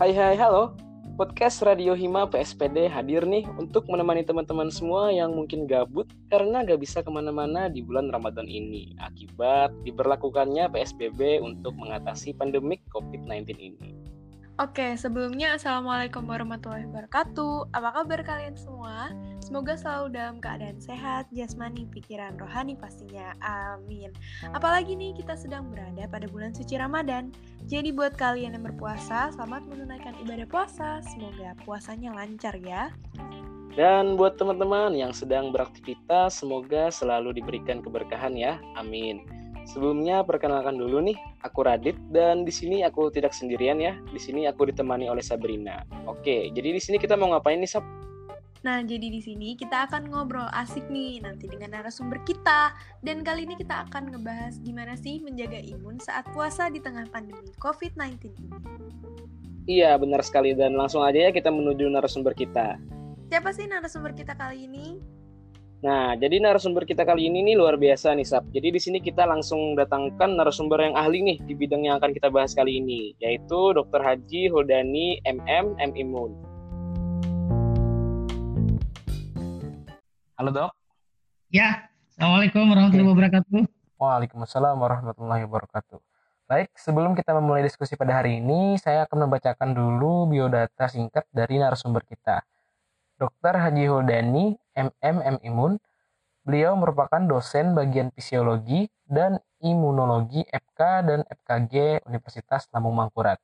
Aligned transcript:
Hai 0.00 0.16
hai 0.16 0.32
halo, 0.32 0.72
podcast 1.20 1.60
Radio 1.60 1.92
Hima 1.92 2.24
PSPD 2.24 2.88
hadir 2.88 3.20
nih 3.28 3.44
untuk 3.60 3.84
menemani 3.84 4.24
teman-teman 4.24 4.72
semua 4.72 5.12
yang 5.12 5.36
mungkin 5.36 5.68
gabut 5.68 6.08
karena 6.32 6.64
gak 6.64 6.80
bisa 6.80 7.04
ke 7.04 7.12
mana-mana 7.12 7.68
di 7.68 7.84
bulan 7.84 8.08
Ramadan 8.08 8.48
ini 8.48 8.96
akibat 8.96 9.68
diberlakukannya 9.84 10.72
PSBB 10.72 11.44
untuk 11.44 11.76
mengatasi 11.76 12.32
pandemik 12.32 12.80
COVID-19 12.96 13.60
ini. 13.60 13.99
Oke, 14.58 14.98
sebelumnya 14.98 15.54
Assalamualaikum 15.54 16.26
warahmatullahi 16.26 16.88
wabarakatuh. 16.90 17.70
Apa 17.70 18.02
kabar 18.02 18.20
kalian 18.26 18.58
semua? 18.58 19.14
Semoga 19.38 19.78
selalu 19.78 20.14
dalam 20.14 20.36
keadaan 20.42 20.78
sehat, 20.82 21.30
jasmani, 21.30 21.86
pikiran, 21.90 22.34
rohani 22.34 22.74
pastinya. 22.74 23.34
Amin. 23.42 24.10
Apalagi 24.50 24.98
nih 24.98 25.14
kita 25.14 25.38
sedang 25.38 25.70
berada 25.70 26.06
pada 26.10 26.26
bulan 26.26 26.50
suci 26.50 26.74
Ramadan. 26.74 27.30
Jadi 27.70 27.94
buat 27.94 28.18
kalian 28.18 28.58
yang 28.58 28.66
berpuasa, 28.66 29.30
selamat 29.34 29.70
menunaikan 29.70 30.14
ibadah 30.22 30.46
puasa. 30.50 30.98
Semoga 31.06 31.54
puasanya 31.62 32.14
lancar 32.14 32.58
ya. 32.58 32.90
Dan 33.78 34.18
buat 34.18 34.34
teman-teman 34.34 34.98
yang 34.98 35.14
sedang 35.14 35.54
beraktivitas, 35.54 36.42
semoga 36.42 36.90
selalu 36.90 37.38
diberikan 37.38 37.78
keberkahan 37.80 38.34
ya. 38.34 38.58
Amin. 38.74 39.39
Sebelumnya 39.68 40.24
perkenalkan 40.24 40.76
dulu 40.80 41.00
nih, 41.04 41.18
aku 41.44 41.64
Radit 41.64 41.96
dan 42.10 42.42
di 42.44 42.52
sini 42.52 42.82
aku 42.84 43.12
tidak 43.12 43.32
sendirian 43.36 43.78
ya. 43.80 43.96
Di 44.10 44.20
sini 44.20 44.48
aku 44.48 44.68
ditemani 44.68 45.06
oleh 45.08 45.22
Sabrina. 45.22 45.84
Oke, 46.08 46.48
jadi 46.50 46.74
di 46.74 46.80
sini 46.82 46.96
kita 46.96 47.14
mau 47.14 47.30
ngapain 47.32 47.60
nih, 47.60 47.70
Sab? 47.70 47.84
Nah, 48.60 48.84
jadi 48.84 49.08
di 49.08 49.24
sini 49.24 49.56
kita 49.56 49.88
akan 49.88 50.12
ngobrol 50.12 50.44
asik 50.52 50.84
nih 50.92 51.24
nanti 51.24 51.48
dengan 51.48 51.80
narasumber 51.80 52.20
kita. 52.28 52.76
Dan 53.00 53.24
kali 53.24 53.48
ini 53.48 53.56
kita 53.56 53.88
akan 53.88 54.12
ngebahas 54.12 54.60
gimana 54.60 55.00
sih 55.00 55.16
menjaga 55.24 55.56
imun 55.56 55.96
saat 55.96 56.28
puasa 56.36 56.68
di 56.68 56.76
tengah 56.76 57.08
pandemi 57.08 57.48
COVID-19 57.56 58.20
ini. 58.20 58.52
Iya, 59.64 59.96
benar 59.96 60.20
sekali 60.20 60.52
dan 60.52 60.76
langsung 60.76 61.00
aja 61.00 61.28
ya 61.28 61.30
kita 61.32 61.48
menuju 61.48 61.88
narasumber 61.88 62.36
kita. 62.36 62.76
Siapa 63.32 63.54
sih 63.54 63.64
narasumber 63.64 64.12
kita 64.12 64.36
kali 64.36 64.68
ini? 64.68 65.00
Nah, 65.80 66.12
jadi 66.12 66.44
narasumber 66.44 66.84
kita 66.84 67.08
kali 67.08 67.32
ini 67.32 67.40
nih 67.40 67.56
luar 67.56 67.80
biasa 67.80 68.12
nih, 68.12 68.28
Sab. 68.28 68.44
Jadi 68.52 68.68
di 68.68 68.76
sini 68.76 69.00
kita 69.00 69.24
langsung 69.24 69.72
datangkan 69.72 70.36
narasumber 70.36 70.76
yang 70.84 70.92
ahli 70.92 71.24
nih 71.24 71.36
di 71.40 71.56
bidang 71.56 71.88
yang 71.88 71.96
akan 71.96 72.12
kita 72.12 72.28
bahas 72.28 72.52
kali 72.52 72.84
ini, 72.84 73.16
yaitu 73.16 73.72
Dr. 73.72 74.04
Haji 74.04 74.52
Huldani 74.52 75.24
MM 75.24 75.80
M 75.80 75.90
Imun. 75.96 76.36
Halo, 80.36 80.52
Dok. 80.52 80.72
Ya, 81.48 81.88
Assalamualaikum 82.12 82.68
warahmatullahi 82.68 83.08
wabarakatuh. 83.16 83.60
Waalaikumsalam 83.96 84.76
warahmatullahi 84.76 85.48
wabarakatuh. 85.48 85.98
Baik, 86.44 86.76
sebelum 86.76 87.16
kita 87.16 87.32
memulai 87.32 87.64
diskusi 87.64 87.96
pada 87.96 88.20
hari 88.20 88.44
ini, 88.44 88.76
saya 88.76 89.08
akan 89.08 89.24
membacakan 89.24 89.72
dulu 89.72 90.28
biodata 90.28 90.92
singkat 90.92 91.24
dari 91.32 91.56
narasumber 91.56 92.04
kita. 92.04 92.44
Dr. 93.20 93.54
Haji 93.60 93.84
Huldani, 93.92 94.56
MM 94.80 95.36
Imun. 95.44 95.76
Beliau 96.40 96.72
merupakan 96.72 97.20
dosen 97.20 97.76
bagian 97.76 98.08
fisiologi 98.16 98.88
dan 99.04 99.36
imunologi 99.60 100.40
FK 100.48 100.80
dan 101.04 101.20
FKG 101.28 102.00
Universitas 102.08 102.64
Lambung 102.72 102.96
Mangkurat 102.96 103.36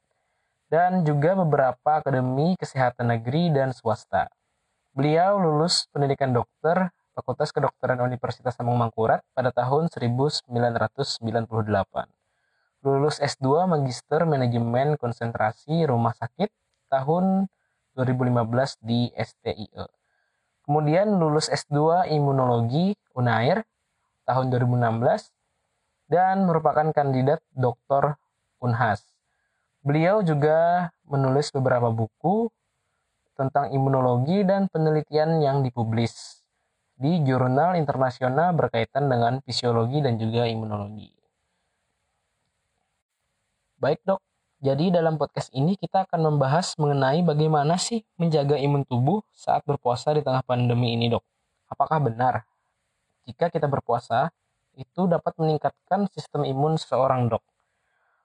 dan 0.66 1.06
juga 1.06 1.38
beberapa 1.38 2.02
akademi 2.02 2.58
kesehatan 2.58 3.12
negeri 3.14 3.54
dan 3.54 3.70
swasta. 3.70 4.26
Beliau 4.96 5.38
lulus 5.38 5.86
pendidikan 5.92 6.32
dokter 6.32 6.90
Fakultas 7.12 7.52
Kedokteran 7.52 8.00
Universitas 8.00 8.56
Lambung 8.56 8.80
Mangkurat 8.80 9.20
pada 9.36 9.52
tahun 9.52 9.92
1998. 9.92 10.48
Lulus 12.80 13.16
S2 13.20 13.66
Magister 13.68 14.24
Manajemen 14.24 14.96
Konsentrasi 14.96 15.84
Rumah 15.84 16.16
Sakit 16.16 16.48
tahun 16.88 17.50
2015 17.96 18.84
di 18.84 19.08
STIE. 19.16 19.88
Kemudian 20.62 21.16
lulus 21.16 21.48
S2 21.48 22.10
Imunologi 22.12 22.92
Unair 23.16 23.64
tahun 24.28 24.52
2016 24.52 25.32
dan 26.12 26.44
merupakan 26.44 26.90
kandidat 26.92 27.40
doktor 27.54 28.20
Unhas. 28.60 29.02
Beliau 29.86 30.20
juga 30.20 30.90
menulis 31.06 31.48
beberapa 31.54 31.88
buku 31.94 32.50
tentang 33.38 33.70
imunologi 33.70 34.42
dan 34.42 34.66
penelitian 34.66 35.38
yang 35.38 35.62
dipublis 35.62 36.42
di 36.96 37.20
jurnal 37.22 37.76
internasional 37.76 38.56
berkaitan 38.56 39.06
dengan 39.06 39.44
fisiologi 39.44 40.00
dan 40.00 40.16
juga 40.16 40.48
imunologi. 40.48 41.12
Baik 43.76 44.00
dok, 44.08 44.24
jadi 44.66 44.98
dalam 44.98 45.14
podcast 45.14 45.54
ini 45.54 45.78
kita 45.78 46.10
akan 46.10 46.34
membahas 46.34 46.74
mengenai 46.74 47.22
bagaimana 47.22 47.78
sih 47.78 48.02
menjaga 48.18 48.58
imun 48.58 48.82
tubuh 48.82 49.22
saat 49.30 49.62
berpuasa 49.62 50.10
di 50.10 50.26
tengah 50.26 50.42
pandemi 50.42 50.98
ini 50.98 51.06
dok. 51.06 51.22
Apakah 51.70 52.02
benar 52.02 52.42
jika 53.30 53.46
kita 53.46 53.70
berpuasa 53.70 54.34
itu 54.74 55.06
dapat 55.06 55.38
meningkatkan 55.38 56.10
sistem 56.10 56.42
imun 56.42 56.74
seseorang 56.74 57.30
dok? 57.30 57.46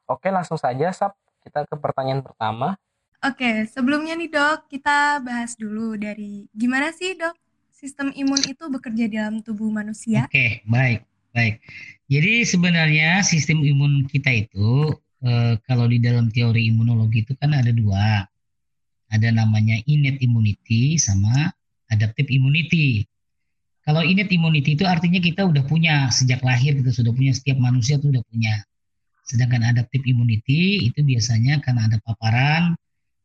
Oke 0.10 0.34
langsung 0.34 0.58
saja 0.58 0.90
Sab, 0.90 1.14
kita 1.46 1.70
ke 1.70 1.78
pertanyaan 1.78 2.26
pertama. 2.26 2.74
Oke, 3.22 3.70
sebelumnya 3.70 4.18
nih 4.18 4.34
dok, 4.34 4.66
kita 4.66 5.22
bahas 5.22 5.54
dulu 5.54 5.94
dari 5.94 6.50
gimana 6.58 6.90
sih 6.90 7.14
dok 7.14 7.38
sistem 7.70 8.10
imun 8.18 8.42
itu 8.50 8.66
bekerja 8.66 9.06
dalam 9.06 9.46
tubuh 9.46 9.70
manusia? 9.70 10.26
Oke, 10.26 10.66
baik, 10.66 11.06
baik. 11.38 11.62
Jadi 12.10 12.50
sebenarnya 12.50 13.22
sistem 13.22 13.62
imun 13.62 14.10
kita 14.10 14.34
itu 14.34 14.90
eh, 15.26 15.56
kalau 15.66 15.86
di 15.90 15.98
dalam 16.02 16.30
teori 16.34 16.70
imunologi 16.70 17.26
itu 17.26 17.34
kan 17.38 17.54
ada 17.54 17.70
dua. 17.74 18.26
Ada 19.12 19.28
namanya 19.36 19.76
innate 19.92 20.24
immunity 20.24 20.96
sama 20.96 21.52
adaptive 21.92 22.32
immunity. 22.32 23.04
Kalau 23.84 24.06
innate 24.06 24.32
immunity 24.32 24.80
itu 24.80 24.88
artinya 24.88 25.20
kita 25.20 25.44
udah 25.44 25.68
punya 25.68 26.08
sejak 26.14 26.40
lahir 26.46 26.80
kita 26.80 26.96
sudah 26.96 27.12
punya 27.12 27.36
setiap 27.36 27.60
manusia 27.60 28.00
itu 28.00 28.08
udah 28.08 28.24
punya. 28.32 28.56
Sedangkan 29.28 29.68
adaptive 29.68 30.06
immunity 30.08 30.88
itu 30.88 31.04
biasanya 31.04 31.60
karena 31.60 31.92
ada 31.92 31.98
paparan 32.02 32.78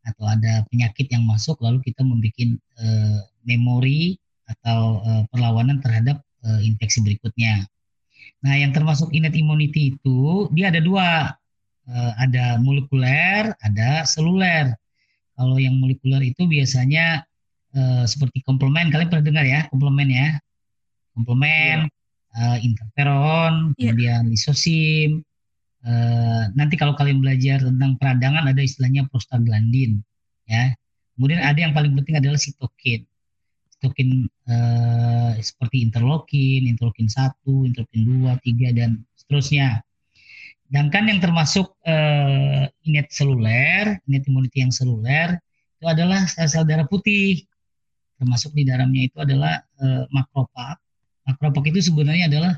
atau 0.07 0.25
ada 0.27 0.63
penyakit 0.71 1.07
yang 1.11 1.27
masuk 1.27 1.59
lalu 1.63 1.83
kita 1.83 2.03
membuat 2.03 2.35
uh, 2.79 3.21
memori 3.43 4.19
atau 4.47 5.03
uh, 5.03 5.23
perlawanan 5.31 5.83
terhadap 5.83 6.23
uh, 6.47 6.61
infeksi 6.63 7.03
berikutnya. 7.03 7.67
Nah, 8.47 8.55
yang 8.55 8.71
termasuk 8.71 9.11
innate 9.11 9.39
immunity 9.39 9.95
itu 9.95 10.47
dia 10.55 10.71
ada 10.71 10.79
dua 10.79 11.35
ada 11.95 12.59
molekuler, 12.59 13.55
ada 13.63 14.03
seluler. 14.03 14.75
Kalau 15.37 15.61
yang 15.61 15.77
molekuler 15.79 16.25
itu 16.25 16.49
biasanya 16.49 17.23
uh, 17.77 18.05
seperti 18.09 18.41
komplement, 18.43 18.89
kalian 18.89 19.09
pernah 19.13 19.27
dengar 19.27 19.45
ya 19.45 19.61
komplement 19.69 20.09
ya, 20.11 20.29
komplement, 21.13 21.93
yeah. 21.93 22.57
uh, 22.57 22.59
interferon, 22.65 23.77
yeah. 23.77 23.93
kemudian 23.93 24.23
lisosim. 24.33 25.21
Uh, 25.87 26.51
nanti 26.59 26.75
kalau 26.75 26.99
kalian 26.99 27.23
belajar 27.23 27.63
tentang 27.63 27.95
peradangan 28.01 28.51
ada 28.51 28.59
istilahnya 28.59 29.07
prostaglandin, 29.07 30.03
ya. 30.49 30.75
Kemudian 31.17 31.41
ada 31.41 31.57
yang 31.57 31.73
paling 31.73 31.97
penting 31.97 32.19
adalah 32.21 32.37
sitokin. 32.37 33.07
Sitokin 33.73 34.29
uh, 34.51 35.33
seperti 35.41 35.81
interleukin, 35.87 36.69
interleukin 36.69 37.09
1, 37.09 37.41
interleukin 37.73 38.03
2, 38.25 38.73
3 38.75 38.77
dan 38.77 38.91
seterusnya. 39.17 39.86
Sedangkan 40.67 41.07
yang 41.07 41.21
termasuk 41.23 41.79
uh, 41.87 42.67
innate 42.83 43.13
seluler, 43.15 44.03
innate 44.11 44.27
immunity 44.27 44.67
yang 44.67 44.75
seluler 44.75 45.39
itu 45.79 45.87
adalah 45.87 46.27
sel-sel 46.27 46.67
darah 46.67 46.87
putih. 46.91 47.47
Termasuk 48.19 48.51
di 48.57 48.67
dalamnya 48.67 49.07
itu 49.07 49.19
adalah 49.23 49.63
uh, 49.79 50.09
makrofag. 50.11 50.81
Makrofag 51.27 51.65
itu 51.71 51.91
sebenarnya 51.93 52.27
adalah 52.27 52.53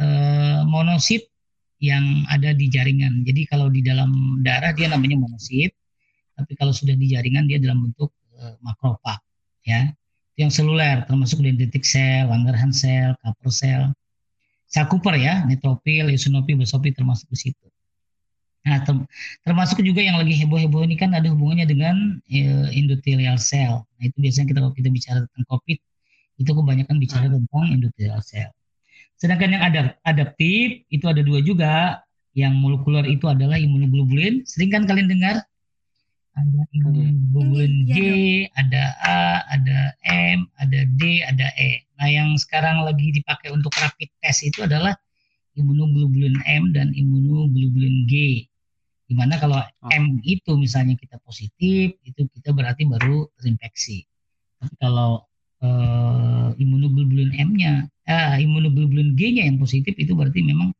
uh, 0.00 0.64
monosit 0.64 1.28
yang 1.76 2.24
ada 2.32 2.56
di 2.56 2.72
jaringan. 2.72 3.20
Jadi 3.26 3.44
kalau 3.44 3.68
di 3.68 3.84
dalam 3.84 4.40
darah 4.40 4.72
dia 4.72 4.88
namanya 4.88 5.20
monosit, 5.20 5.76
tapi 6.32 6.56
kalau 6.56 6.72
sudah 6.72 6.96
di 6.96 7.12
jaringan 7.12 7.44
dia 7.44 7.60
dalam 7.60 7.84
bentuk 7.84 8.12
uh, 8.40 8.56
makrofag, 8.64 9.20
ya. 9.64 9.92
Yang 10.36 10.60
seluler, 10.60 11.00
termasuk 11.08 11.40
dendritic 11.40 11.80
cell, 11.80 12.28
Langerhans 12.28 12.84
cell, 12.84 13.16
Kupper 13.24 13.48
cell, 13.48 13.82
Cooper 14.70 15.14
ya, 15.16 15.46
neutropil, 15.46 16.10
eosinophil, 16.10 16.58
basophil 16.58 16.92
termasuk 16.92 17.30
di 17.30 17.38
situ. 17.38 17.66
Nah, 18.66 18.82
termasuk 19.46 19.78
juga 19.86 20.02
yang 20.02 20.18
lagi 20.18 20.34
heboh-heboh 20.42 20.82
ini 20.82 20.98
kan 20.98 21.14
ada 21.14 21.30
hubungannya 21.30 21.70
dengan 21.70 22.18
e, 22.26 22.66
endothelial 22.74 23.38
cell. 23.38 23.86
Nah, 23.86 24.04
itu 24.10 24.18
biasanya 24.18 24.46
kita 24.50 24.58
kalau 24.58 24.74
kita 24.74 24.90
bicara 24.90 25.18
tentang 25.22 25.46
COVID, 25.46 25.78
itu 26.42 26.50
kebanyakan 26.50 26.96
bicara 26.98 27.26
hmm. 27.30 27.34
tentang 27.38 27.64
endothelial 27.70 28.22
cell. 28.26 28.50
Sedangkan 29.16 29.54
yang 29.54 29.62
ada 29.62 29.80
adaptif 30.02 30.82
itu 30.90 31.06
ada 31.06 31.22
dua 31.22 31.38
juga. 31.40 32.02
Yang 32.36 32.52
molekuler 32.60 33.06
itu 33.08 33.24
adalah 33.32 33.56
imunoglobulin. 33.56 34.44
Sering 34.44 34.68
kan 34.68 34.84
kalian 34.84 35.08
dengar 35.08 35.40
ada 36.36 36.60
imunoglobulin 36.74 37.88
G, 37.88 37.96
ada 38.52 38.92
A, 39.00 39.20
ada 39.56 39.96
M, 40.04 40.44
ada 40.60 40.84
D, 41.00 41.24
ada 41.24 41.48
E. 41.56 41.85
Nah, 41.96 42.08
yang 42.12 42.36
sekarang 42.36 42.84
lagi 42.84 43.08
dipakai 43.12 43.52
untuk 43.52 43.72
rapid 43.76 44.12
test 44.20 44.44
itu 44.44 44.64
adalah 44.64 44.92
imunoglobulin 45.56 46.36
M 46.44 46.70
dan 46.76 46.92
imunoglobulin 46.92 48.04
G. 48.04 48.44
Di 49.06 49.14
mana 49.14 49.38
kalau 49.40 49.62
M 49.94 50.20
itu 50.26 50.58
misalnya 50.58 50.98
kita 50.98 51.16
positif, 51.24 51.96
itu 52.04 52.20
kita 52.36 52.52
berarti 52.52 52.84
baru 52.84 53.30
terinfeksi. 53.38 54.04
Tapi 54.60 54.74
kalau 54.76 55.24
uh, 55.62 56.50
imunoglobulin 56.58 57.32
M-nya, 57.32 57.86
uh, 58.10 58.36
imunoglobulin 58.36 59.14
G-nya 59.16 59.48
yang 59.48 59.56
positif 59.56 59.94
itu 59.96 60.12
berarti 60.12 60.42
memang 60.44 60.74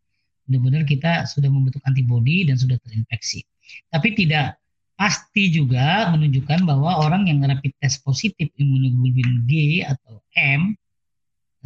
benar-benar 0.46 0.86
kita 0.86 1.26
sudah 1.26 1.50
membentuk 1.50 1.82
antibodi 1.86 2.46
dan 2.46 2.58
sudah 2.58 2.76
terinfeksi. 2.82 3.46
Tapi 3.90 4.14
tidak 4.14 4.58
pasti 4.96 5.52
juga 5.52 6.08
menunjukkan 6.10 6.64
bahwa 6.64 7.04
orang 7.04 7.28
yang 7.28 7.44
rapid 7.44 7.72
test 7.78 8.00
positif 8.02 8.48
imunoglobulin 8.56 9.44
G 9.44 9.84
atau 9.84 10.24
M 10.34 10.74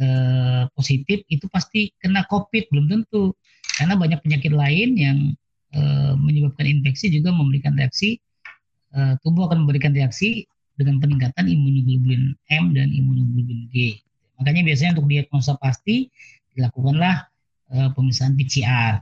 eh, 0.01 0.63
positif 0.73 1.21
itu 1.29 1.45
pasti 1.47 1.93
kena 2.01 2.25
COVID 2.25 2.73
belum 2.73 2.85
tentu 2.89 3.37
karena 3.77 3.93
banyak 3.95 4.19
penyakit 4.25 4.51
lain 4.51 4.89
yang 4.97 5.17
Eh, 5.71 6.13
menyebabkan 6.19 6.67
infeksi 6.67 7.07
juga 7.07 7.31
memberikan 7.31 7.71
reaksi 7.79 8.19
uh, 8.91 9.15
tubuh 9.23 9.47
akan 9.47 9.63
memberikan 9.63 9.95
reaksi 9.95 10.43
dengan 10.75 10.99
peningkatan 10.99 11.47
imunoglobulin 11.47 12.35
M 12.51 12.75
dan 12.75 12.91
imunoglobulin 12.91 13.71
G. 13.71 14.03
Makanya 14.35 14.67
biasanya 14.67 14.99
untuk 14.99 15.07
diagnosa 15.07 15.55
pasti 15.63 16.11
dilakukanlah 16.59 17.23
uh, 17.71 17.87
pemeriksaan 17.95 18.35
PCR. 18.35 18.99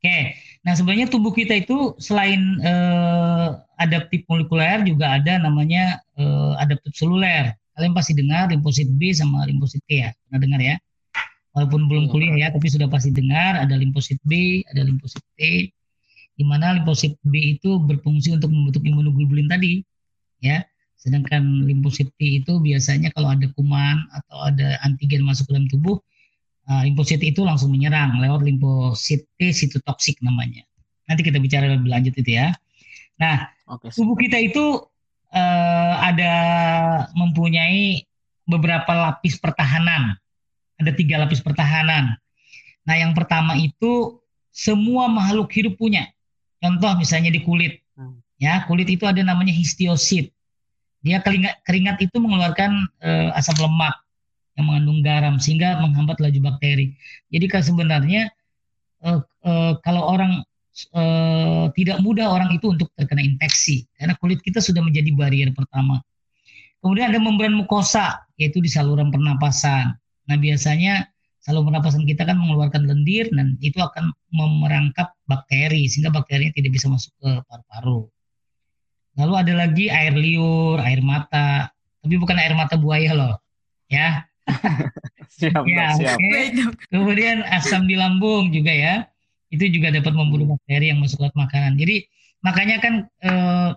Oke, 0.00 0.32
nah 0.64 0.72
sebenarnya 0.72 1.12
tubuh 1.12 1.28
kita 1.28 1.60
itu 1.60 1.92
selain 2.00 2.40
uh, 2.64 3.60
adaptif 3.76 4.24
molekuler 4.32 4.80
juga 4.88 5.20
ada 5.20 5.44
namanya 5.44 6.00
uh, 6.16 6.56
adaptif 6.56 6.96
seluler. 6.96 7.52
Kalian 7.80 7.96
pasti 7.96 8.12
dengar 8.12 8.52
limfosit 8.52 8.92
B 9.00 9.16
sama 9.16 9.48
limfosit 9.48 9.80
T 9.88 10.04
ya, 10.04 10.12
pernah 10.28 10.40
dengar 10.44 10.60
ya? 10.60 10.76
walaupun 11.54 11.90
belum 11.90 12.04
iya. 12.06 12.12
kuliah 12.12 12.36
ya, 12.46 12.48
tapi 12.54 12.66
sudah 12.70 12.86
pasti 12.86 13.10
dengar 13.10 13.58
ada 13.58 13.74
limfosit 13.74 14.18
B, 14.22 14.62
ada 14.70 14.86
limfosit 14.86 15.22
T, 15.34 15.70
di 16.38 16.44
mana 16.46 16.78
limfosit 16.78 17.18
B 17.26 17.58
itu 17.58 17.78
berfungsi 17.82 18.34
untuk 18.34 18.54
membentuk 18.54 18.86
imunoglobulin 18.86 19.50
tadi, 19.50 19.82
ya. 20.42 20.62
Sedangkan 21.00 21.64
limfosit 21.64 22.12
T 22.20 22.44
itu 22.44 22.60
biasanya 22.60 23.10
kalau 23.16 23.32
ada 23.32 23.48
kuman 23.56 24.04
atau 24.12 24.36
ada 24.52 24.76
antigen 24.84 25.24
masuk 25.24 25.48
ke 25.48 25.52
dalam 25.56 25.66
tubuh, 25.72 25.96
uh, 26.70 26.82
limfosit 26.86 27.24
itu 27.24 27.42
langsung 27.42 27.72
menyerang 27.72 28.20
lewat 28.20 28.44
limfosit 28.46 29.26
T 29.40 29.50
sitotoksik 29.50 30.20
namanya. 30.22 30.62
Nanti 31.10 31.26
kita 31.26 31.42
bicara 31.42 31.66
lebih 31.66 31.90
lanjut 31.90 32.14
itu 32.14 32.30
ya. 32.38 32.54
Nah, 33.18 33.50
tubuh 33.92 34.16
kita 34.16 34.38
itu 34.38 34.80
uh, 35.34 35.94
ada 36.04 36.34
mempunyai 37.14 38.06
beberapa 38.46 38.90
lapis 38.92 39.38
pertahanan 39.38 40.20
ada 40.80 40.92
tiga 40.96 41.20
lapis 41.20 41.44
pertahanan. 41.44 42.16
Nah, 42.88 42.96
yang 42.96 43.12
pertama 43.12 43.52
itu 43.60 44.18
semua 44.48 45.06
makhluk 45.06 45.52
hidup 45.52 45.76
punya. 45.76 46.08
Contoh 46.58 46.96
misalnya 46.96 47.28
di 47.28 47.44
kulit. 47.44 47.84
Hmm. 47.94 48.24
Ya, 48.40 48.64
kulit 48.64 48.88
itu 48.88 49.04
ada 49.04 49.20
namanya 49.20 49.52
histiosit. 49.52 50.32
Dia 51.04 51.20
keringat, 51.20 51.60
keringat 51.64 51.96
itu 52.00 52.16
mengeluarkan 52.16 52.72
e, 53.00 53.10
asam 53.36 53.56
lemak 53.56 53.96
yang 54.56 54.68
mengandung 54.68 55.00
garam 55.00 55.36
sehingga 55.40 55.80
menghambat 55.80 56.20
laju 56.20 56.40
bakteri. 56.52 56.96
Jadi 57.32 57.46
kan 57.48 57.64
sebenarnya 57.64 58.28
e, 59.00 59.10
e, 59.44 59.52
kalau 59.80 60.04
orang 60.08 60.44
e, 60.88 61.02
tidak 61.76 62.00
mudah 62.00 62.32
orang 62.32 62.54
itu 62.56 62.72
untuk 62.72 62.88
terkena 62.96 63.20
infeksi 63.20 63.84
karena 63.98 64.16
kulit 64.16 64.40
kita 64.40 64.62
sudah 64.62 64.80
menjadi 64.80 65.10
barrier 65.12 65.50
pertama. 65.52 66.00
Kemudian 66.80 67.12
ada 67.12 67.20
membran 67.20 67.52
mukosa 67.52 68.24
yaitu 68.40 68.64
di 68.64 68.72
saluran 68.72 69.12
pernapasan. 69.12 69.92
Nah 70.00 70.36
biasanya 70.40 71.10
saluran 71.44 71.72
pernapasan 71.72 72.08
kita 72.08 72.24
kan 72.24 72.40
mengeluarkan 72.40 72.88
lendir 72.88 73.28
dan 73.32 73.60
itu 73.60 73.80
akan 73.80 74.12
memerangkap 74.32 75.12
bakteri 75.28 75.88
sehingga 75.88 76.12
bakterinya 76.12 76.52
tidak 76.56 76.72
bisa 76.76 76.86
masuk 76.88 77.12
ke 77.20 77.30
paru-paru. 77.48 78.08
Lalu 79.18 79.34
ada 79.36 79.52
lagi 79.66 79.86
air 79.90 80.14
liur, 80.14 80.78
air 80.80 81.02
mata, 81.02 81.68
tapi 82.00 82.14
bukan 82.16 82.38
air 82.38 82.54
mata 82.54 82.78
buaya 82.78 83.12
loh, 83.12 83.34
ya. 83.90 84.24
siap, 85.36 85.66
ya, 85.66 85.92
siap. 85.98 86.16
Okay. 86.16 86.54
Kemudian 86.88 87.42
asam 87.50 87.90
di 87.90 87.98
lambung 87.98 88.54
juga 88.54 88.70
ya, 88.70 88.94
itu 89.50 89.66
juga 89.70 89.90
dapat 89.90 90.14
membunuh 90.14 90.54
bakteri 90.56 90.94
yang 90.94 91.02
masuk 91.02 91.26
ke 91.26 91.36
makanan. 91.36 91.74
Jadi 91.74 92.06
makanya 92.42 92.76
kan 92.78 92.94
eh, 93.22 93.70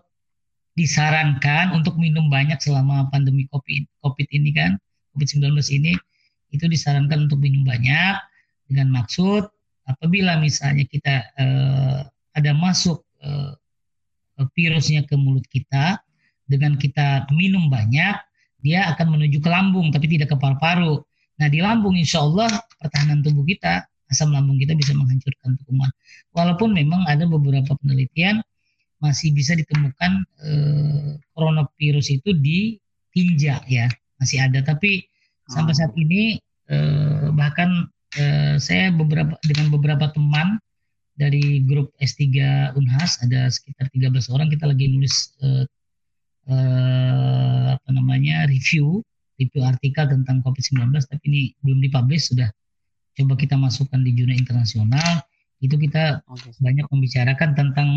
disarankan 0.73 1.73
untuk 1.77 1.97
minum 1.97 2.29
banyak 2.29 2.57
selama 2.61 3.09
pandemi 3.13 3.45
COVID, 3.49 4.01
COVID 4.01 4.27
ini 4.33 4.49
kan, 4.53 4.77
COVID-19 5.13 5.53
ini 5.77 5.93
itu 6.53 6.65
disarankan 6.69 7.29
untuk 7.29 7.41
minum 7.41 7.65
banyak 7.65 8.17
dengan 8.69 8.93
maksud 8.93 9.49
apabila 9.89 10.37
misalnya 10.37 10.85
kita 10.85 11.25
eh, 11.37 11.99
ada 12.37 12.51
masuk 12.53 13.01
eh, 13.21 13.53
virusnya 14.53 15.05
ke 15.05 15.13
mulut 15.13 15.45
kita 15.49 16.01
dengan 16.49 16.77
kita 16.77 17.29
minum 17.33 17.69
banyak 17.69 18.17
dia 18.63 18.89
akan 18.95 19.17
menuju 19.17 19.43
ke 19.43 19.49
lambung 19.49 19.91
tapi 19.91 20.07
tidak 20.09 20.33
ke 20.33 20.37
paru-paru. 20.39 21.03
Nah 21.37 21.47
di 21.49 21.59
lambung 21.59 21.97
insya 21.97 22.23
Allah 22.23 22.49
pertahanan 22.79 23.21
tubuh 23.21 23.43
kita 23.43 23.85
asam 24.11 24.33
lambung 24.35 24.59
kita 24.59 24.73
bisa 24.75 24.91
menghancurkan 24.95 25.55
kuman. 25.67 25.91
Walaupun 26.35 26.75
memang 26.75 27.05
ada 27.07 27.23
beberapa 27.29 27.75
penelitian 27.79 28.43
masih 29.03 29.35
bisa 29.35 29.53
ditemukan 29.55 30.11
eh, 30.47 31.19
coronavirus 31.35 32.23
itu 32.23 32.31
di 32.39 32.79
tinja 33.11 33.59
ya 33.67 33.91
masih 34.17 34.39
ada 34.39 34.63
tapi 34.63 35.03
Sampai 35.51 35.75
saat 35.75 35.91
ini 35.99 36.39
eh, 36.71 37.27
bahkan 37.35 37.91
eh, 38.15 38.55
saya 38.55 38.93
beberapa 38.95 39.35
dengan 39.43 39.67
beberapa 39.73 40.07
teman 40.15 40.55
dari 41.13 41.61
grup 41.67 41.91
S3 41.99 42.31
Unhas 42.79 43.19
ada 43.21 43.51
sekitar 43.51 43.91
13 43.91 44.33
orang 44.33 44.47
kita 44.49 44.65
lagi 44.65 44.87
nulis 44.87 45.35
eh, 45.43 45.65
eh, 46.47 47.65
apa 47.75 47.89
namanya 47.91 48.47
review 48.47 49.03
review 49.35 49.61
artikel 49.67 50.07
tentang 50.07 50.39
COVID-19 50.47 50.95
tapi 51.11 51.23
ini 51.27 51.41
belum 51.59 51.83
dipublish 51.83 52.31
sudah 52.31 52.47
coba 53.13 53.33
kita 53.37 53.55
masukkan 53.57 54.01
di 54.01 54.11
jurnal 54.17 54.37
internasional 54.37 55.21
itu 55.63 55.79
kita 55.79 56.19
banyak 56.59 56.85
membicarakan 56.91 57.55
tentang 57.55 57.89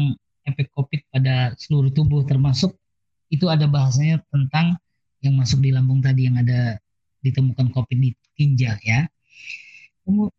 efek 0.46 0.70
COVID 0.70 1.00
pada 1.10 1.56
seluruh 1.58 1.90
tubuh 1.90 2.22
termasuk 2.22 2.78
itu 3.26 3.50
ada 3.50 3.66
bahasanya 3.66 4.22
tentang 4.30 4.78
yang 5.18 5.34
masuk 5.34 5.58
di 5.58 5.74
lambung 5.74 5.98
tadi 5.98 6.30
yang 6.30 6.38
ada 6.38 6.78
ditemukan 7.26 7.74
COVID 7.74 7.98
di 7.98 8.14
tinja 8.38 8.78
ya. 8.86 9.02
Hmm, 10.06 10.30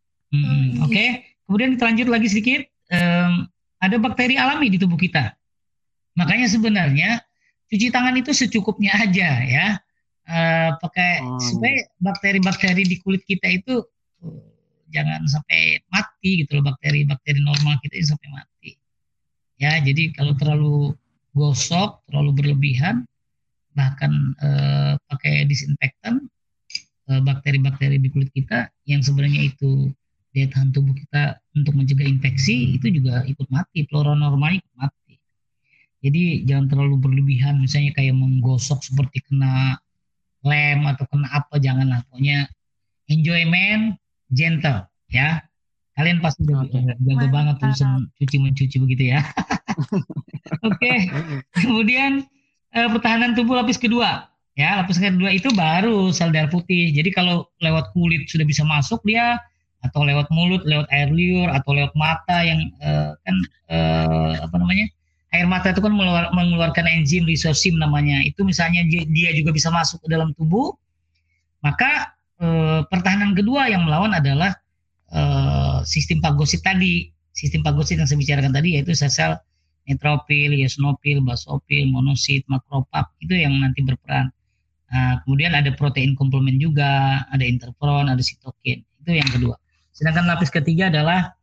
Oke, 0.80 0.88
okay. 0.88 1.10
kemudian 1.44 1.76
kita 1.76 1.84
lanjut 1.92 2.08
lagi 2.08 2.28
sedikit. 2.32 2.62
Um, 2.88 3.52
ada 3.84 4.00
bakteri 4.00 4.40
alami 4.40 4.72
di 4.72 4.80
tubuh 4.80 4.96
kita. 4.96 5.36
Makanya 6.16 6.48
sebenarnya 6.48 7.20
cuci 7.68 7.92
tangan 7.92 8.16
itu 8.16 8.32
secukupnya 8.32 8.96
aja 8.96 9.30
ya. 9.44 9.68
Uh, 10.28 10.76
pakai 10.84 11.24
oh. 11.24 11.40
supaya 11.40 11.88
bakteri-bakteri 12.04 12.84
di 12.84 13.00
kulit 13.00 13.24
kita 13.24 13.48
itu 13.48 13.80
uh, 14.24 14.57
jangan 14.94 15.24
sampai 15.28 15.82
mati 15.92 16.44
gitu 16.46 16.60
loh 16.60 16.72
bakteri-bakteri 16.72 17.40
normal 17.44 17.80
kita 17.84 18.00
ini 18.00 18.08
sampai 18.08 18.30
mati. 18.32 18.72
Ya, 19.58 19.82
jadi 19.82 20.14
kalau 20.14 20.38
terlalu 20.38 20.94
gosok, 21.34 22.06
terlalu 22.10 22.32
berlebihan, 22.38 23.06
bahkan 23.74 24.34
uh, 24.42 24.94
pakai 25.10 25.46
disinfektan 25.50 26.30
Eh, 27.08 27.24
bakteri-bakteri 27.24 28.04
di 28.04 28.12
kulit 28.12 28.28
kita 28.36 28.68
yang 28.84 29.00
sebenarnya 29.00 29.48
itu 29.48 29.88
daya 30.36 30.52
tahan 30.52 30.76
tubuh 30.76 30.92
kita 30.92 31.40
untuk 31.56 31.80
mencegah 31.80 32.04
infeksi 32.04 32.76
itu 32.76 32.92
juga 32.92 33.24
ikut 33.24 33.48
mati, 33.48 33.88
flora 33.88 34.12
normal 34.12 34.60
ikut 34.60 34.76
mati. 34.76 35.16
Jadi 36.04 36.44
jangan 36.44 36.68
terlalu 36.68 37.00
berlebihan 37.00 37.64
misalnya 37.64 37.96
kayak 37.96 38.12
menggosok 38.12 38.84
seperti 38.84 39.24
kena 39.24 39.80
lem 40.44 40.84
atau 40.84 41.08
kena 41.08 41.32
apa 41.32 41.56
janganlah 41.64 42.04
pokoknya 42.12 42.52
enjoyment 43.08 43.96
gentle 44.32 44.88
ya. 45.12 45.44
Kalian 45.98 46.22
pasti 46.22 46.46
udah 46.46 46.62
okay. 46.62 46.94
jago 47.02 47.28
banget 47.34 47.58
urusan 47.58 48.06
cuci 48.22 48.38
mencuci 48.38 48.78
begitu 48.78 49.04
ya. 49.18 49.26
Oke. 50.68 50.78
okay. 50.78 50.98
Kemudian 51.58 52.22
eh, 52.74 52.88
pertahanan 52.92 53.34
tubuh 53.34 53.58
lapis 53.58 53.82
kedua 53.82 54.30
Ya, 54.58 54.82
lapisan 54.82 55.22
kedua 55.22 55.30
itu 55.30 55.54
baru 55.54 56.10
sel 56.10 56.34
darah 56.34 56.50
putih. 56.50 56.90
Jadi 56.90 57.14
kalau 57.14 57.46
lewat 57.62 57.94
kulit 57.94 58.26
sudah 58.26 58.42
bisa 58.42 58.66
masuk 58.66 58.98
dia 59.06 59.38
atau 59.86 60.02
lewat 60.02 60.26
mulut, 60.34 60.66
lewat 60.66 60.90
air 60.90 61.14
liur 61.14 61.46
atau 61.54 61.78
lewat 61.78 61.94
mata 61.94 62.42
yang 62.42 62.58
uh, 62.82 63.14
kan 63.22 63.38
uh, 63.70 64.34
apa 64.42 64.56
namanya? 64.58 64.90
Air 65.30 65.46
mata 65.46 65.70
itu 65.70 65.78
kan 65.78 65.94
mengeluarkan 66.34 66.90
enzim 66.90 67.30
lisosim 67.30 67.78
namanya. 67.78 68.26
Itu 68.26 68.42
misalnya 68.42 68.82
dia 68.90 69.30
juga 69.38 69.54
bisa 69.54 69.70
masuk 69.70 70.02
ke 70.02 70.10
dalam 70.10 70.34
tubuh, 70.34 70.74
maka 71.62 72.17
uh, 72.42 72.82
pertahanan 72.90 73.38
kedua 73.38 73.70
yang 73.70 73.86
melawan 73.86 74.14
adalah 74.14 74.54
uh, 75.14 75.82
sistem 75.88 76.22
pagosit 76.22 76.66
tadi. 76.66 77.10
Sistem 77.38 77.62
pagosit 77.62 78.02
yang 78.02 78.10
saya 78.10 78.18
bicarakan 78.18 78.54
tadi 78.54 78.80
yaitu 78.80 78.98
sel-sel 78.98 79.38
neutrofil, 79.88 80.52
eosinofil, 80.58 81.24
basofil, 81.24 81.88
monosit, 81.88 82.44
makrofag 82.52 83.08
itu 83.24 83.34
yang 83.34 83.56
nanti 83.62 83.82
berperan. 83.86 84.30
Nah, 84.88 85.20
kemudian 85.24 85.52
ada 85.56 85.72
protein 85.76 86.16
komplement 86.16 86.60
juga, 86.60 87.24
ada 87.32 87.44
interferon, 87.44 88.08
ada 88.08 88.20
sitokin. 88.20 88.84
Itu 89.04 89.12
yang 89.16 89.28
kedua. 89.32 89.56
Sedangkan 89.96 90.28
lapis 90.28 90.52
ketiga 90.52 90.92
adalah 90.92 91.36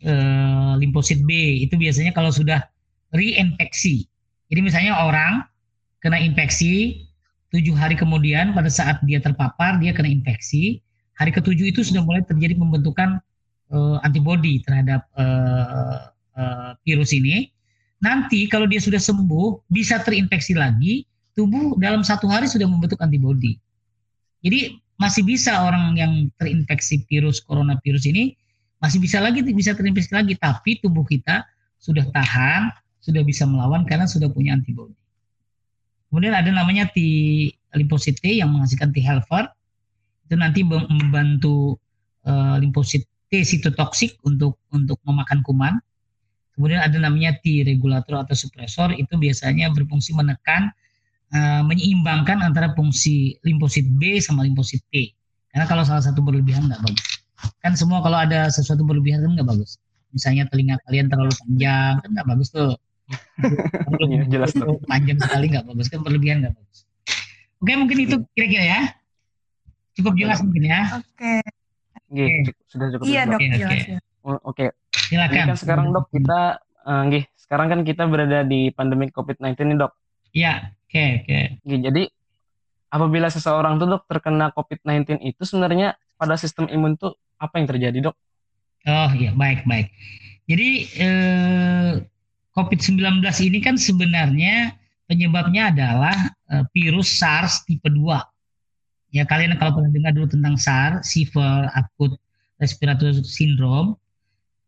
eh, 0.00 0.72
limfosit 0.80 1.24
B 1.24 1.60
itu 1.64 1.76
biasanya 1.76 2.12
kalau 2.12 2.28
sudah 2.32 2.64
reinfeksi. 3.12 4.04
Jadi 4.52 4.60
misalnya 4.60 5.00
orang 5.00 5.44
kena 6.00 6.20
infeksi 6.20 7.05
tujuh 7.56 7.72
hari 7.72 7.96
kemudian 7.96 8.52
pada 8.52 8.68
saat 8.68 9.00
dia 9.08 9.16
terpapar 9.16 9.80
dia 9.80 9.96
kena 9.96 10.12
infeksi 10.12 10.84
hari 11.16 11.32
ketujuh 11.32 11.72
itu 11.72 11.80
sudah 11.80 12.04
mulai 12.04 12.20
terjadi 12.22 12.54
pembentukan 12.60 13.18
uh, 13.72 13.96
antibodi 14.04 14.60
terhadap 14.62 15.08
uh, 15.16 16.12
uh, 16.36 16.70
virus 16.84 17.16
ini. 17.16 17.50
Nanti 18.04 18.44
kalau 18.46 18.68
dia 18.68 18.78
sudah 18.78 19.00
sembuh 19.00 19.72
bisa 19.72 20.04
terinfeksi 20.04 20.52
lagi, 20.52 21.08
tubuh 21.32 21.80
dalam 21.80 22.04
satu 22.04 22.28
hari 22.28 22.44
sudah 22.44 22.68
membentuk 22.68 23.00
antibodi. 23.00 23.56
Jadi 24.44 24.76
masih 25.00 25.24
bisa 25.24 25.64
orang 25.64 25.96
yang 25.96 26.12
terinfeksi 26.36 27.04
virus 27.08 27.40
coronavirus 27.40 28.12
ini 28.12 28.36
masih 28.76 29.00
bisa 29.00 29.24
lagi 29.24 29.40
bisa 29.40 29.72
terinfeksi 29.72 30.12
lagi, 30.12 30.36
tapi 30.36 30.76
tubuh 30.84 31.08
kita 31.08 31.48
sudah 31.80 32.04
tahan, 32.12 32.68
sudah 33.00 33.24
bisa 33.24 33.48
melawan 33.48 33.88
karena 33.88 34.04
sudah 34.04 34.28
punya 34.28 34.52
antibodi. 34.52 34.92
Kemudian 36.10 36.34
ada 36.34 36.50
namanya 36.50 36.86
T 36.90 36.98
limfosit 37.76 38.22
T 38.22 38.38
yang 38.38 38.54
menghasilkan 38.54 38.94
T 38.94 39.02
helper 39.02 39.50
itu 40.26 40.34
nanti 40.34 40.66
membantu 40.66 41.78
uh, 42.26 42.56
limfosit 42.58 43.06
T 43.30 43.42
sitotoksik 43.42 44.18
untuk 44.22 44.58
untuk 44.70 44.98
memakan 45.02 45.42
kuman. 45.42 45.74
Kemudian 46.56 46.80
ada 46.80 46.96
namanya 46.96 47.36
T 47.42 47.66
regulator 47.66 48.22
atau 48.24 48.32
supresor 48.32 48.96
itu 48.96 49.12
biasanya 49.18 49.68
berfungsi 49.74 50.16
menekan 50.16 50.72
uh, 51.34 51.62
menyeimbangkan 51.66 52.40
antara 52.40 52.72
fungsi 52.72 53.36
limfosit 53.44 53.84
B 54.00 54.22
sama 54.22 54.46
limfosit 54.46 54.80
T. 54.88 55.12
Karena 55.52 55.66
kalau 55.68 55.84
salah 55.84 56.04
satu 56.04 56.22
berlebihan 56.24 56.68
nggak 56.70 56.80
bagus. 56.80 57.06
Kan 57.60 57.76
semua 57.76 58.00
kalau 58.00 58.16
ada 58.16 58.48
sesuatu 58.48 58.86
berlebihan 58.86 59.20
kan 59.26 59.36
nggak 59.36 59.48
bagus. 59.52 59.76
Misalnya 60.16 60.48
telinga 60.48 60.80
kalian 60.88 61.12
terlalu 61.12 61.32
panjang 61.36 62.00
kan 62.00 62.08
nggak 62.14 62.28
bagus 62.28 62.48
tuh. 62.54 62.72
Ya, 64.02 64.22
jelas. 64.26 64.50
Panjang 64.86 65.18
sekali 65.22 65.44
nggak 65.52 65.64
bagus 65.66 65.86
kan 65.88 66.00
berlebihan 66.02 66.36
nggak 66.42 66.54
bagus. 66.54 66.78
Oke 67.62 67.72
mungkin 67.78 67.98
itu 68.04 68.16
kira-kira 68.36 68.64
ya. 68.64 68.80
Cukup 69.96 70.12
jelas 70.18 70.44
mungkin 70.44 70.62
ya. 70.68 71.00
Oke. 71.00 71.40
Nggih, 72.06 72.54
sudah 72.70 72.86
cukup 72.94 73.04
Iya 73.08 73.22
dok, 73.26 73.40
Oke, 73.40 73.46
oke. 73.48 73.58
jelas 73.58 73.82
ya. 73.88 73.98
Oh, 74.26 74.38
Oke, 74.42 74.64
Silakan. 75.06 75.34
Ini 75.34 75.46
kan 75.54 75.58
sekarang 75.58 75.86
dok 75.94 76.06
kita 76.10 76.40
eh, 76.86 77.02
nggih, 77.10 77.24
sekarang 77.38 77.66
kan 77.70 77.80
kita 77.86 78.02
berada 78.10 78.42
di 78.42 78.74
pandemi 78.74 79.06
COVID-19 79.14 79.54
nih 79.54 79.78
dok. 79.78 79.92
Ya, 80.34 80.74
oke, 80.86 81.02
oke. 81.22 81.38
Nggih, 81.62 81.80
jadi 81.90 82.02
apabila 82.90 83.28
seseorang 83.30 83.78
tuh 83.78 83.86
dok 83.86 84.02
terkena 84.10 84.50
COVID-19 84.54 85.22
itu 85.22 85.42
sebenarnya 85.46 85.94
pada 86.18 86.34
sistem 86.34 86.66
imun 86.66 86.98
tuh 86.98 87.14
apa 87.38 87.58
yang 87.62 87.66
terjadi 87.70 88.10
dok? 88.10 88.16
Oh 88.86 89.10
iya, 89.14 89.30
baik, 89.34 89.66
baik. 89.66 89.90
Jadi 90.46 90.68
eh, 91.02 91.90
COVID-19 92.56 93.20
ini 93.44 93.58
kan 93.60 93.76
sebenarnya 93.76 94.72
penyebabnya 95.04 95.68
adalah 95.70 96.16
eh, 96.48 96.64
virus 96.72 97.20
SARS 97.20 97.62
tipe 97.68 97.86
2. 97.86 98.00
Ya, 99.14 99.28
kalian 99.28 99.56
kalau 99.60 99.80
pernah 99.80 99.92
dengar 99.92 100.12
dulu 100.16 100.28
tentang 100.32 100.56
SARS, 100.56 101.12
Severe 101.12 101.68
Acute 101.76 102.16
Respiratory 102.56 103.20
Syndrome, 103.22 103.94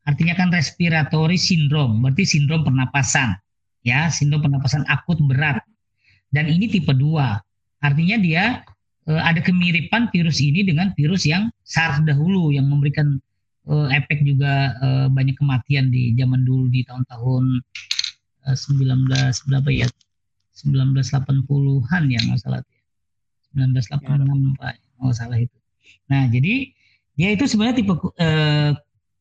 artinya 0.09 0.33
kan 0.33 0.49
respiratory 0.49 1.37
syndrome, 1.37 2.01
berarti 2.01 2.25
sindrom 2.25 2.65
pernapasan. 2.65 3.37
Ya, 3.85 4.09
sindrom 4.09 4.41
pernapasan 4.41 4.89
akut 4.89 5.21
berat. 5.25 5.61
Dan 6.33 6.49
ini 6.49 6.69
tipe 6.69 6.93
2. 6.93 7.01
Artinya 7.81 8.17
dia 8.21 8.65
eh, 9.09 9.23
ada 9.25 9.41
kemiripan 9.41 10.13
virus 10.13 10.45
ini 10.45 10.65
dengan 10.65 10.93
virus 10.93 11.25
yang 11.25 11.49
SARS 11.65 12.05
dahulu 12.05 12.53
yang 12.53 12.69
memberikan 12.69 13.21
eh, 13.69 13.89
efek 14.01 14.25
juga 14.25 14.75
eh, 14.81 15.07
banyak 15.13 15.37
kematian 15.37 15.93
di 15.93 16.17
zaman 16.17 16.43
dulu 16.43 16.73
di 16.73 16.83
tahun-tahun 16.89 17.45
eh, 18.49 18.57
19 18.57 19.49
berapa 19.49 19.69
ya 19.71 19.89
1980-an 20.59 22.03
ya 22.11 22.19
nggak 22.19 22.41
salah 22.43 22.61
ya. 22.65 22.83
1986 23.55 24.59
Pak 24.59 24.75
nggak 24.99 25.17
salah 25.17 25.39
itu. 25.39 25.57
Nah 26.11 26.27
jadi 26.29 26.73
dia 27.19 27.29
itu 27.35 27.45
sebenarnya 27.47 27.77
tipe 27.79 27.95
eh, 28.19 28.73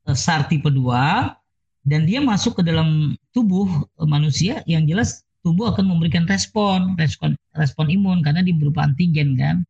SARS 0.07 0.47
tipe 0.49 0.69
2 0.69 1.87
dan 1.87 2.01
dia 2.03 2.19
masuk 2.19 2.59
ke 2.59 2.63
dalam 2.63 3.15
tubuh 3.31 3.67
manusia 4.03 4.59
yang 4.67 4.83
jelas 4.83 5.23
tubuh 5.45 5.71
akan 5.71 5.87
memberikan 5.87 6.27
respon 6.27 6.99
respon 6.99 7.39
respon 7.55 7.87
imun 7.87 8.19
karena 8.19 8.43
dia 8.43 8.55
berupa 8.55 8.83
antigen 8.83 9.37
kan. 9.39 9.63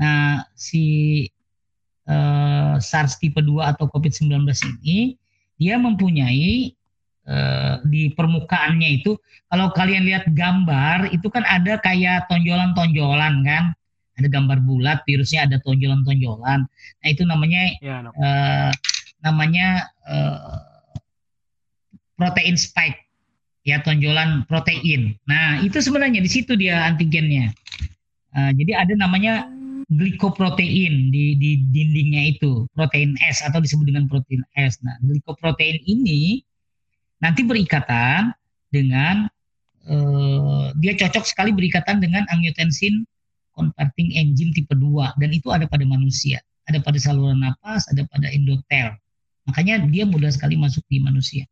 Nah 0.00 0.42
si 0.58 1.24
eh, 2.06 2.74
SARS 2.78 3.18
tipe 3.18 3.38
2 3.38 3.72
atau 3.74 3.86
COVID-19 3.90 4.46
ini 4.82 5.14
dia 5.56 5.76
mempunyai 5.76 6.70
eh, 7.26 7.74
di 7.86 8.10
permukaannya 8.14 9.02
itu 9.02 9.18
kalau 9.46 9.70
kalian 9.70 10.06
lihat 10.06 10.26
gambar 10.34 11.10
itu 11.14 11.26
kan 11.30 11.46
ada 11.46 11.78
kayak 11.78 12.26
tonjolan-tonjolan 12.26 13.46
kan? 13.46 13.64
Ada 14.16 14.32
gambar 14.32 14.64
bulat 14.64 15.04
virusnya 15.04 15.44
ada 15.44 15.60
tonjolan-tonjolan. 15.60 16.64
Nah 16.66 17.08
itu 17.08 17.22
namanya 17.22 17.62
Ya 17.84 18.00
dok. 18.02 18.12
eh, 18.16 18.70
namanya 19.22 19.66
eh, 20.08 20.58
protein 22.16 22.56
spike. 22.56 22.96
Ya 23.66 23.82
tonjolan 23.82 24.46
protein. 24.46 25.18
Nah 25.26 25.58
itu 25.60 25.82
sebenarnya 25.82 26.22
di 26.22 26.30
situ 26.30 26.54
dia 26.54 26.86
antigennya. 26.86 27.50
Eh, 28.36 28.50
jadi 28.54 28.86
ada 28.86 28.94
namanya 28.94 29.50
glikoprotein 29.86 31.14
di, 31.14 31.38
di 31.38 31.62
dindingnya 31.70 32.34
itu 32.34 32.66
protein 32.74 33.14
S 33.22 33.46
atau 33.46 33.62
disebut 33.62 33.86
dengan 33.86 34.10
protein 34.10 34.42
S. 34.58 34.82
Nah, 34.82 34.98
glikoprotein 34.98 35.78
ini 35.86 36.42
nanti 37.22 37.46
berikatan 37.46 38.34
dengan 38.74 39.30
eh, 39.86 40.66
dia 40.82 40.92
cocok 40.98 41.24
sekali 41.24 41.54
berikatan 41.54 42.02
dengan 42.02 42.26
angiotensin 42.34 43.06
converting 43.54 44.12
enzyme 44.18 44.52
tipe 44.52 44.74
2 44.74 45.22
dan 45.22 45.30
itu 45.30 45.48
ada 45.54 45.70
pada 45.70 45.86
manusia, 45.86 46.42
ada 46.66 46.82
pada 46.82 46.98
saluran 46.98 47.38
napas, 47.38 47.86
ada 47.88 48.02
pada 48.10 48.26
endotel. 48.34 48.90
Makanya 49.46 49.86
dia 49.86 50.02
mudah 50.02 50.34
sekali 50.34 50.58
masuk 50.58 50.82
di 50.90 50.98
manusia. 50.98 51.46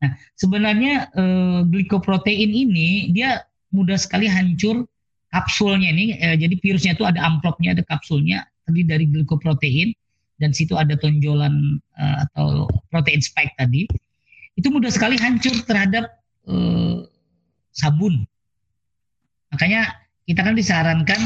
Nah, 0.00 0.16
sebenarnya 0.40 1.12
eh, 1.12 1.60
glikoprotein 1.68 2.48
ini 2.48 3.12
dia 3.12 3.44
mudah 3.76 4.00
sekali 4.00 4.24
hancur 4.24 4.88
kapsulnya 5.34 5.90
ini. 5.90 6.14
eh, 6.14 6.38
jadi 6.38 6.54
virusnya 6.62 6.94
itu 6.94 7.02
ada 7.02 7.18
amplopnya, 7.26 7.74
ada 7.74 7.82
kapsulnya 7.90 8.46
terdiri 8.64 8.86
dari 8.86 9.04
glikoprotein 9.10 9.90
dan 10.38 10.54
situ 10.54 10.78
ada 10.78 10.94
tonjolan 10.94 11.82
eh, 11.98 12.16
atau 12.30 12.70
protein 12.94 13.18
spike 13.18 13.58
tadi. 13.58 13.90
Itu 14.54 14.70
mudah 14.70 14.94
sekali 14.94 15.18
hancur 15.18 15.58
terhadap 15.66 16.06
eh, 16.46 16.98
sabun. 17.74 18.22
Makanya 19.50 19.90
kita 20.24 20.40
kan 20.46 20.54
disarankan 20.54 21.20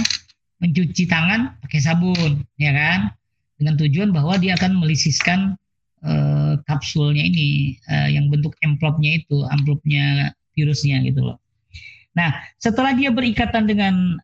mencuci 0.58 1.04
tangan 1.06 1.54
pakai 1.62 1.80
sabun, 1.84 2.42
ya 2.58 2.72
kan? 2.72 3.00
Dengan 3.60 3.74
tujuan 3.78 4.10
bahwa 4.10 4.40
dia 4.40 4.56
akan 4.56 4.80
melisiskan 4.80 5.54
eh, 6.02 6.54
kapsulnya 6.64 7.22
ini 7.28 7.76
eh, 7.92 8.08
yang 8.16 8.32
bentuk 8.32 8.56
amplopnya 8.64 9.20
itu, 9.20 9.44
amplopnya 9.52 10.32
virusnya 10.56 11.04
gitu 11.04 11.22
loh. 11.32 11.38
Nah, 12.18 12.34
setelah 12.58 12.98
dia 12.98 13.14
berikatan 13.14 13.70
dengan 13.70 14.18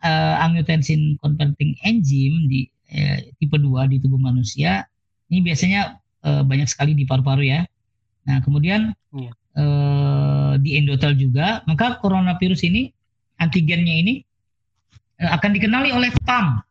eh, 0.00 0.34
angiotensin 0.40 1.20
converting 1.20 1.76
enzyme 1.84 2.48
di 2.48 2.64
eh, 2.88 3.28
tipe 3.36 3.60
2 3.60 3.92
di 3.92 4.00
tubuh 4.00 4.16
manusia, 4.16 4.88
ini 5.28 5.44
biasanya 5.44 6.00
eh, 6.24 6.40
banyak 6.40 6.64
sekali 6.64 6.96
di 6.96 7.04
paru-paru 7.04 7.44
ya. 7.44 7.60
Nah, 8.24 8.40
kemudian 8.40 8.96
eh, 9.12 10.52
di 10.64 10.80
endotel 10.80 11.12
juga, 11.20 11.60
maka 11.68 12.00
coronavirus 12.00 12.64
ini 12.64 12.88
antigennya 13.36 13.92
ini 13.92 14.14
eh, 15.20 15.28
akan 15.28 15.52
dikenali 15.52 15.92
oleh 15.92 16.08
PAM, 16.24 16.64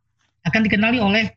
akan 0.50 0.62
dikenali 0.66 0.98
oleh 0.98 1.30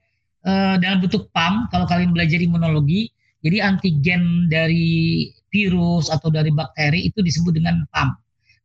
eh, 0.48 0.74
dalam 0.80 1.04
bentuk 1.04 1.28
PAM 1.36 1.68
kalau 1.68 1.84
kalian 1.84 2.16
belajar 2.16 2.40
imunologi. 2.40 3.12
Jadi 3.44 3.62
antigen 3.62 4.50
dari 4.50 5.28
virus 5.52 6.10
atau 6.10 6.34
dari 6.34 6.50
bakteri 6.50 7.06
itu 7.06 7.22
disebut 7.22 7.54
dengan 7.54 7.86
PAM, 7.94 8.16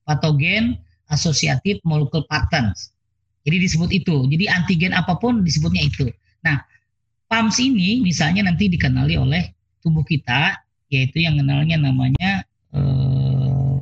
patogen 0.07 0.79
associated 1.11 1.83
molecular 1.83 2.25
patterns. 2.31 2.91
Jadi 3.41 3.57
disebut 3.57 3.89
itu. 3.91 4.15
Jadi 4.29 4.45
antigen 4.47 4.93
apa 4.93 5.17
pun 5.17 5.41
disebutnya 5.41 5.81
itu. 5.81 6.07
Nah, 6.45 6.61
PAMS 7.31 7.57
ini 7.63 8.03
misalnya 8.03 8.45
nanti 8.45 8.69
dikenali 8.69 9.17
oleh 9.17 9.49
tubuh 9.81 10.05
kita, 10.05 10.61
yaitu 10.93 11.25
yang 11.25 11.39
kenalnya 11.39 11.79
namanya 11.79 12.45
eh, 12.75 13.75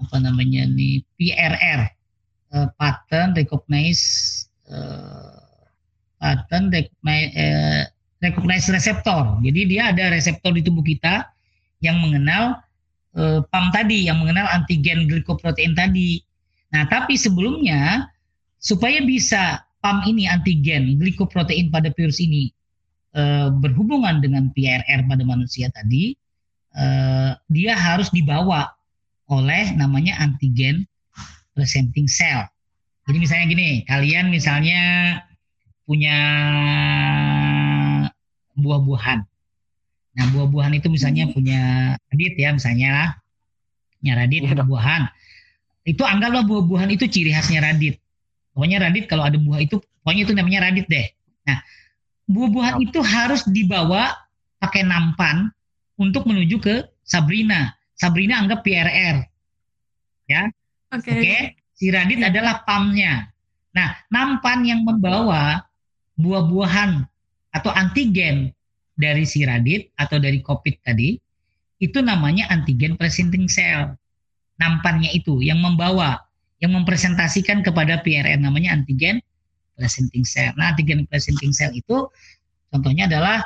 apa 0.00 0.16
namanya 0.22 0.68
nih 0.70 1.02
PRR, 1.18 1.80
eh, 2.54 2.68
pattern 2.78 3.34
recognize 3.34 4.02
eh, 4.70 5.40
pattern 6.20 6.70
recognize, 6.70 7.30
eh, 7.34 7.82
recognize 8.22 8.66
receptor. 8.70 9.40
Jadi 9.42 9.60
dia 9.66 9.90
ada 9.90 10.14
reseptor 10.14 10.54
di 10.54 10.62
tubuh 10.62 10.84
kita 10.84 11.26
yang 11.80 11.98
mengenal 11.98 12.60
eh, 13.16 13.40
PAM 13.48 13.64
tadi, 13.74 14.06
yang 14.06 14.20
mengenal 14.22 14.46
antigen 14.50 15.08
glikoprotein 15.10 15.74
tadi. 15.74 16.20
Nah, 16.70 16.86
tapi 16.86 17.18
sebelumnya 17.18 18.06
supaya 18.60 19.02
bisa 19.02 19.64
PAM 19.80 20.04
ini 20.06 20.28
antigen 20.28 21.00
glikoprotein 21.00 21.72
pada 21.72 21.88
virus 21.96 22.20
ini 22.20 22.52
uh, 23.16 23.48
berhubungan 23.48 24.20
dengan 24.20 24.52
PRR 24.52 25.08
pada 25.08 25.24
manusia 25.24 25.72
tadi, 25.72 26.14
uh, 26.76 27.32
dia 27.48 27.74
harus 27.74 28.12
dibawa 28.12 28.70
oleh 29.30 29.72
namanya 29.74 30.20
antigen 30.20 30.84
presenting 31.56 32.06
cell. 32.06 32.46
Jadi 33.08 33.18
misalnya 33.18 33.46
gini, 33.50 33.68
kalian 33.88 34.30
misalnya 34.30 34.80
punya 35.88 36.18
buah-buahan. 38.54 39.26
Nah, 40.20 40.28
buah-buahan 40.36 40.76
itu 40.76 40.92
misalnya 40.92 41.24
hmm. 41.24 41.32
punya 41.32 41.60
radit 42.12 42.34
ya, 42.36 42.52
misalnya 42.52 43.16
punya 43.96 44.12
radit 44.20 44.42
ya, 44.44 44.52
buah-buahan. 44.52 45.02
Itu 45.88 46.04
anggaplah 46.04 46.44
buah-buahan 46.44 46.92
itu 46.92 47.08
ciri 47.08 47.32
khasnya 47.32 47.64
radit. 47.64 47.96
Pokoknya 48.52 48.84
radit 48.84 49.08
kalau 49.08 49.24
ada 49.24 49.40
buah 49.40 49.64
itu, 49.64 49.80
pokoknya 50.04 50.22
itu 50.28 50.32
namanya 50.36 50.68
radit 50.68 50.84
deh. 50.92 51.08
Nah, 51.48 51.64
buah-buahan 52.28 52.76
itu 52.84 53.00
harus 53.00 53.48
dibawa 53.48 54.12
pakai 54.60 54.84
nampan 54.84 55.48
untuk 55.96 56.28
menuju 56.28 56.60
ke 56.60 56.84
Sabrina. 57.00 57.72
Sabrina 57.96 58.44
anggap 58.44 58.60
PRR. 58.60 59.24
Ya. 60.28 60.52
Oke. 60.92 61.08
Okay. 61.08 61.16
Okay? 61.16 61.42
Si 61.72 61.88
radit 61.88 62.20
okay. 62.20 62.28
adalah 62.28 62.60
pamnya. 62.68 63.24
Nah, 63.72 63.96
nampan 64.12 64.68
yang 64.68 64.84
membawa 64.84 65.64
buah-buahan 66.20 67.08
atau 67.56 67.72
antigen 67.72 68.52
dari 69.00 69.24
si 69.24 69.42
radit 69.48 69.90
atau 69.96 70.20
dari 70.20 70.44
COVID 70.44 70.84
tadi, 70.84 71.16
itu 71.80 71.98
namanya 72.04 72.52
antigen 72.52 72.94
presenting 73.00 73.48
cell. 73.48 73.96
Nampannya 74.60 75.16
itu 75.16 75.40
yang 75.40 75.64
membawa, 75.64 76.20
yang 76.60 76.76
mempresentasikan 76.76 77.64
kepada 77.64 78.04
PRN 78.04 78.44
namanya 78.44 78.76
antigen 78.76 79.24
presenting 79.80 80.28
cell. 80.28 80.52
Nah, 80.60 80.76
antigen 80.76 81.08
presenting 81.08 81.56
cell 81.56 81.72
itu 81.72 82.04
contohnya 82.68 83.08
adalah 83.08 83.40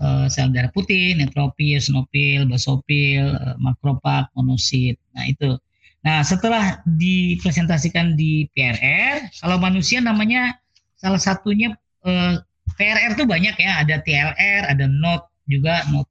uh, 0.00 0.26
sel 0.32 0.48
darah 0.48 0.72
putih, 0.72 1.12
neutropil, 1.20 1.76
eosinofil, 1.76 2.48
basofil, 2.48 3.36
uh, 3.36 3.56
makropak, 3.60 4.32
monosit. 4.32 4.96
Nah, 5.12 5.28
itu. 5.28 5.60
Nah, 6.00 6.22
setelah 6.22 6.80
dipresentasikan 6.86 8.16
di 8.16 8.48
PRR, 8.54 9.28
kalau 9.42 9.60
manusia 9.60 9.98
namanya 10.00 10.56
salah 10.96 11.20
satunya 11.20 11.74
uh, 12.06 12.40
PRR 12.74 13.14
itu 13.14 13.24
banyak 13.24 13.56
ya, 13.56 13.86
ada 13.86 14.02
TLR, 14.02 14.62
ada 14.66 14.84
NOT 14.90 15.30
juga 15.46 15.86
NOT. 15.94 16.08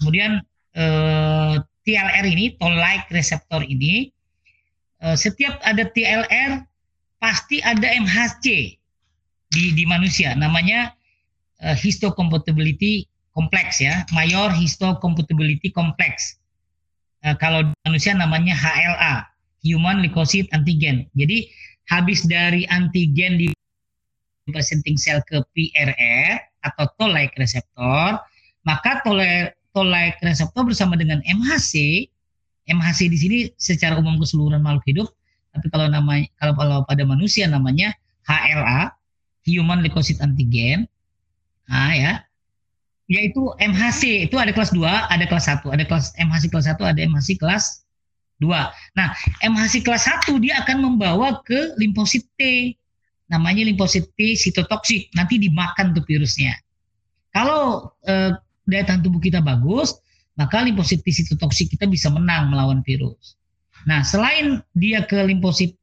Kemudian 0.00 0.40
eh, 0.72 1.54
TLR 1.84 2.24
ini, 2.24 2.56
toll-like 2.56 3.12
reseptor 3.12 3.60
ini, 3.68 4.08
eh, 5.04 5.16
setiap 5.16 5.60
ada 5.60 5.84
TLR 5.84 6.64
pasti 7.20 7.60
ada 7.60 7.84
MHC 7.84 8.76
di 9.50 9.64
di 9.76 9.84
manusia, 9.84 10.32
namanya 10.32 10.96
eh, 11.60 11.76
histocompatibility 11.76 13.04
complex 13.36 13.84
ya, 13.84 14.08
major 14.16 14.48
histocompatibility 14.50 15.68
complex. 15.70 16.40
Eh, 17.20 17.36
kalau 17.36 17.68
di 17.68 17.74
manusia 17.84 18.16
namanya 18.16 18.56
HLA, 18.56 19.14
human 19.64 20.00
leukocyte 20.00 20.48
antigen. 20.56 21.04
Jadi 21.12 21.52
habis 21.92 22.24
dari 22.24 22.64
antigen 22.72 23.36
di 23.36 23.52
presenting 24.52 24.98
cell 25.00 25.22
ke 25.26 25.40
PRR 25.56 26.38
atau 26.66 26.84
toll-like 27.00 27.32
reseptor, 27.40 28.20
maka 28.66 29.00
toll-like 29.06 30.20
reseptor 30.20 30.62
bersama 30.68 30.94
dengan 30.98 31.24
MHC, 31.24 32.06
MHC 32.68 33.00
di 33.10 33.18
sini 33.18 33.38
secara 33.56 33.96
umum 33.96 34.20
keseluruhan 34.20 34.62
makhluk 34.62 34.84
hidup, 34.86 35.08
tapi 35.50 35.66
kalau 35.72 35.90
namanya 35.90 36.30
kalau, 36.38 36.54
kalau 36.54 36.78
pada 36.86 37.02
manusia 37.02 37.50
namanya 37.50 37.90
HLA, 38.28 38.94
human 39.48 39.82
leukocyte 39.82 40.22
antigen. 40.22 40.86
Nah, 41.66 41.94
ya. 41.96 42.12
Yaitu 43.10 43.42
MHC, 43.58 44.30
itu 44.30 44.38
ada 44.38 44.54
kelas 44.54 44.70
2, 44.70 44.86
ada 44.86 45.24
kelas 45.26 45.50
1, 45.50 45.66
ada 45.74 45.82
kelas 45.82 46.14
MHC 46.14 46.44
kelas 46.46 46.66
1, 46.70 46.78
ada 46.78 47.00
MHC 47.02 47.42
kelas 47.42 47.82
2. 48.38 48.54
Nah, 48.94 49.08
MHC 49.42 49.82
kelas 49.82 50.06
1 50.06 50.38
dia 50.38 50.62
akan 50.62 50.78
membawa 50.78 51.42
ke 51.42 51.74
limfosit 51.74 52.22
T 52.38 52.72
namanya 53.30 53.62
limfosit 53.64 54.10
T 54.18 54.34
sitotoksik. 54.34 55.14
Nanti 55.14 55.38
dimakan 55.38 55.94
tuh 55.94 56.02
virusnya. 56.04 56.52
Kalau 57.30 57.94
eh, 58.04 58.34
daya 58.66 58.84
tahan 58.84 59.06
tubuh 59.06 59.22
kita 59.22 59.38
bagus 59.40 59.96
maka 60.34 60.66
limfosit 60.66 61.00
T 61.06 61.14
sitotoksik 61.14 61.78
kita 61.78 61.86
bisa 61.86 62.10
menang 62.10 62.50
melawan 62.50 62.82
virus. 62.82 63.38
Nah 63.86 64.02
selain 64.02 64.60
dia 64.74 65.06
ke 65.06 65.16
limfosit 65.22 65.78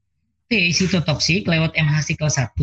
T 0.52 0.52
sitotoksik 0.76 1.48
lewat 1.48 1.74
MHC 1.74 2.20
kelas 2.20 2.36
1 2.40 2.60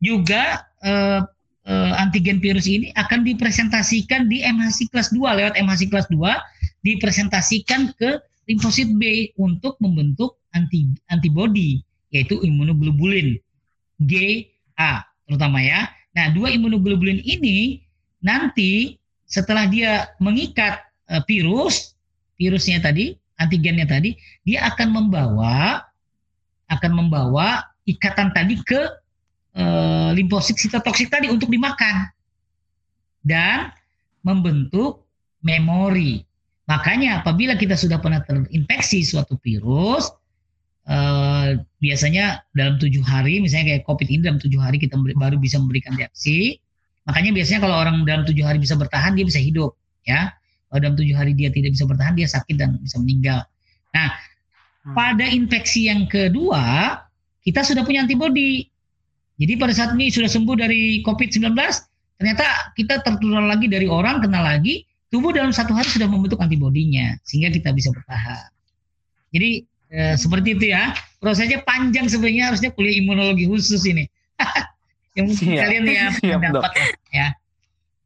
juga 0.00 0.64
eh, 0.80 1.20
eh, 1.68 1.92
antigen 2.00 2.40
virus 2.40 2.64
ini 2.64 2.92
akan 2.96 3.24
dipresentasikan 3.24 4.32
di 4.32 4.40
MHC 4.44 4.88
kelas 4.92 5.12
2 5.12 5.20
lewat 5.20 5.54
MHC 5.60 5.92
kelas 5.92 6.08
2 6.08 6.20
dipresentasikan 6.84 7.92
ke 7.96 8.20
limfosit 8.48 8.88
B 9.00 9.32
untuk 9.40 9.80
membentuk 9.80 10.40
anti 10.52 10.88
antibody 11.08 11.80
yaitu 12.12 12.38
imunoglobulin 12.44 13.40
GA 14.04 15.04
terutama 15.24 15.60
ya. 15.60 15.88
Nah, 16.14 16.30
dua 16.30 16.52
imunoglobulin 16.54 17.20
ini 17.26 17.82
nanti 18.22 19.00
setelah 19.26 19.66
dia 19.66 20.14
mengikat 20.22 20.78
uh, 21.10 21.22
virus, 21.26 21.98
virusnya 22.38 22.78
tadi, 22.78 23.18
antigennya 23.40 23.88
tadi, 23.88 24.14
dia 24.46 24.62
akan 24.70 24.88
membawa 24.94 25.82
akan 26.70 26.92
membawa 26.96 27.66
ikatan 27.84 28.32
tadi 28.32 28.56
ke 28.64 28.80
uh, 29.58 30.10
limfosit 30.16 30.56
sitotoksik 30.56 31.12
tadi 31.12 31.28
untuk 31.28 31.52
dimakan 31.52 32.08
dan 33.20 33.72
membentuk 34.24 35.04
memori. 35.44 36.24
Makanya 36.64 37.20
apabila 37.20 37.60
kita 37.60 37.76
sudah 37.76 38.00
pernah 38.00 38.24
terinfeksi 38.24 39.04
suatu 39.04 39.36
virus, 39.44 40.08
Uh, 40.84 41.64
biasanya 41.80 42.44
dalam 42.52 42.76
tujuh 42.76 43.00
hari, 43.00 43.40
misalnya 43.40 43.72
kayak 43.72 43.88
COVID 43.88 44.08
ini 44.08 44.20
dalam 44.20 44.36
tujuh 44.36 44.60
hari 44.60 44.76
kita 44.76 45.00
baru 45.16 45.40
bisa 45.40 45.56
memberikan 45.56 45.96
reaksi. 45.96 46.60
Makanya 47.08 47.32
biasanya 47.32 47.60
kalau 47.64 47.76
orang 47.80 47.96
dalam 48.04 48.24
tujuh 48.28 48.44
hari 48.44 48.60
bisa 48.60 48.76
bertahan, 48.76 49.16
dia 49.16 49.24
bisa 49.24 49.40
hidup, 49.40 49.76
ya. 50.04 50.32
Kalau 50.68 50.80
dalam 50.84 50.96
tujuh 50.96 51.16
hari 51.16 51.32
dia 51.32 51.48
tidak 51.48 51.72
bisa 51.72 51.88
bertahan, 51.88 52.16
dia 52.16 52.28
sakit 52.28 52.56
dan 52.60 52.76
bisa 52.80 53.00
meninggal. 53.00 53.48
Nah, 53.96 54.12
hmm. 54.84 54.92
pada 54.96 55.24
infeksi 55.28 55.88
yang 55.88 56.04
kedua, 56.04 56.96
kita 57.44 57.64
sudah 57.64 57.84
punya 57.84 58.04
antibodi. 58.04 58.68
Jadi 59.40 59.52
pada 59.56 59.72
saat 59.72 59.96
ini 59.96 60.12
sudah 60.12 60.28
sembuh 60.28 60.56
dari 60.56 61.00
COVID-19, 61.00 61.48
ternyata 62.20 62.44
kita 62.76 63.00
tertular 63.04 63.44
lagi 63.44 63.72
dari 63.72 63.88
orang, 63.88 64.20
kena 64.20 64.40
lagi, 64.40 64.84
tubuh 65.08 65.32
dalam 65.32 65.52
satu 65.52 65.72
hari 65.72 65.88
sudah 65.88 66.08
membentuk 66.08 66.40
antibodinya, 66.40 67.16
sehingga 67.24 67.52
kita 67.52 67.72
bisa 67.72 67.92
bertahan. 67.92 68.48
Jadi 69.34 69.66
Ya, 69.94 70.18
seperti 70.18 70.58
itu 70.58 70.74
ya. 70.74 70.90
Prosesnya 71.22 71.62
panjang 71.62 72.10
sebenarnya 72.10 72.50
harusnya 72.50 72.74
kuliah 72.74 72.98
imunologi 72.98 73.46
khusus 73.46 73.86
ini. 73.86 74.10
yang 75.16 75.30
mungkin 75.30 75.46
siap. 75.54 75.62
kalian 75.62 75.84
ya 75.86 76.06
siap, 76.18 76.40
dapat 76.42 76.72
ya. 77.14 77.28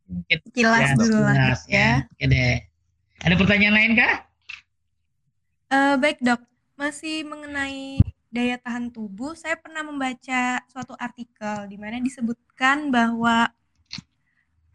Mungkin, 0.04 0.38
kilas 0.52 0.84
ya, 0.84 0.96
dulu 1.00 1.18
lah 1.24 1.34
ya. 1.40 1.56
ya. 1.64 1.90
Oke 2.12 2.24
deh. 2.28 2.54
Ada 3.24 3.34
pertanyaan 3.40 3.74
lain 3.80 3.92
kah? 3.96 4.14
Uh, 5.72 5.94
baik 5.96 6.20
dok, 6.20 6.40
masih 6.76 7.24
mengenai 7.24 8.00
daya 8.28 8.60
tahan 8.60 8.92
tubuh, 8.92 9.32
saya 9.32 9.56
pernah 9.56 9.80
membaca 9.80 10.60
suatu 10.68 10.92
artikel 11.00 11.64
di 11.72 11.80
mana 11.80 11.96
disebutkan 12.00 12.92
bahwa 12.92 13.48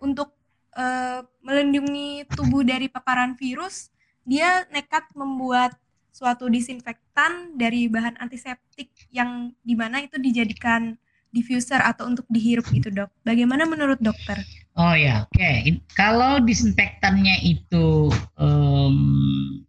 untuk 0.01 0.33
uh, 0.73 1.21
melindungi 1.45 2.25
tubuh 2.33 2.65
dari 2.65 2.89
paparan 2.89 3.37
virus, 3.37 3.93
dia 4.25 4.65
nekat 4.73 5.05
membuat 5.13 5.77
suatu 6.13 6.45
disinfektan 6.45 7.57
dari 7.57 7.89
bahan 7.89 8.21
antiseptik 8.21 8.93
yang 9.09 9.49
di 9.65 9.73
mana 9.73 10.05
itu 10.05 10.21
dijadikan 10.21 10.93
diffuser 11.33 11.81
atau 11.81 12.05
untuk 12.05 12.29
dihirup 12.29 12.69
itu 12.69 12.93
dok. 12.93 13.09
Bagaimana 13.25 13.65
menurut 13.65 13.97
dokter? 13.97 14.37
Oh 14.77 14.93
ya, 14.93 15.25
oke. 15.25 15.33
Okay. 15.33 15.81
Kalau 15.97 16.37
disinfektannya 16.45 17.41
itu 17.41 18.13
um, 18.37 18.97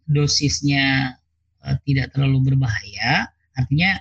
dosisnya 0.04 1.16
uh, 1.64 1.76
tidak 1.88 2.12
terlalu 2.12 2.52
berbahaya, 2.52 3.32
artinya 3.56 3.96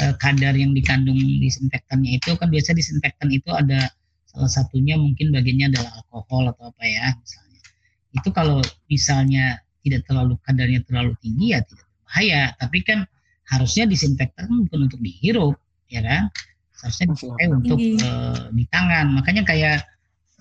uh, 0.00 0.16
kadar 0.16 0.56
yang 0.56 0.72
dikandung 0.72 1.20
disinfektannya 1.20 2.16
itu 2.16 2.32
kan 2.40 2.48
biasa 2.48 2.72
disinfektan 2.72 3.28
itu 3.28 3.52
ada 3.52 3.92
salah 4.32 4.48
satunya 4.48 4.96
mungkin 4.96 5.28
bagiannya 5.28 5.76
adalah 5.76 5.92
alkohol 6.00 6.48
atau 6.48 6.72
apa 6.72 6.84
ya 6.88 7.12
misalnya. 7.20 7.60
Itu 8.16 8.28
kalau 8.32 8.64
misalnya 8.88 9.60
tidak 9.82 10.06
terlalu 10.06 10.38
kadarnya 10.46 10.80
terlalu 10.86 11.12
tinggi 11.18 11.54
ya 11.54 11.60
tidak 11.66 11.86
berbahaya. 11.86 12.42
Tapi 12.58 12.78
kan 12.86 12.98
harusnya 13.50 13.84
disinfektan 13.84 14.48
bukan 14.48 14.88
untuk 14.88 15.00
dihirup 15.02 15.54
ya 15.90 16.00
kan? 16.00 16.30
Seharusnya 16.78 17.06
dipakai 17.14 17.46
untuk 17.50 17.78
uh, 17.78 18.48
di 18.50 18.64
tangan. 18.70 19.06
Makanya 19.14 19.42
kayak 19.46 19.78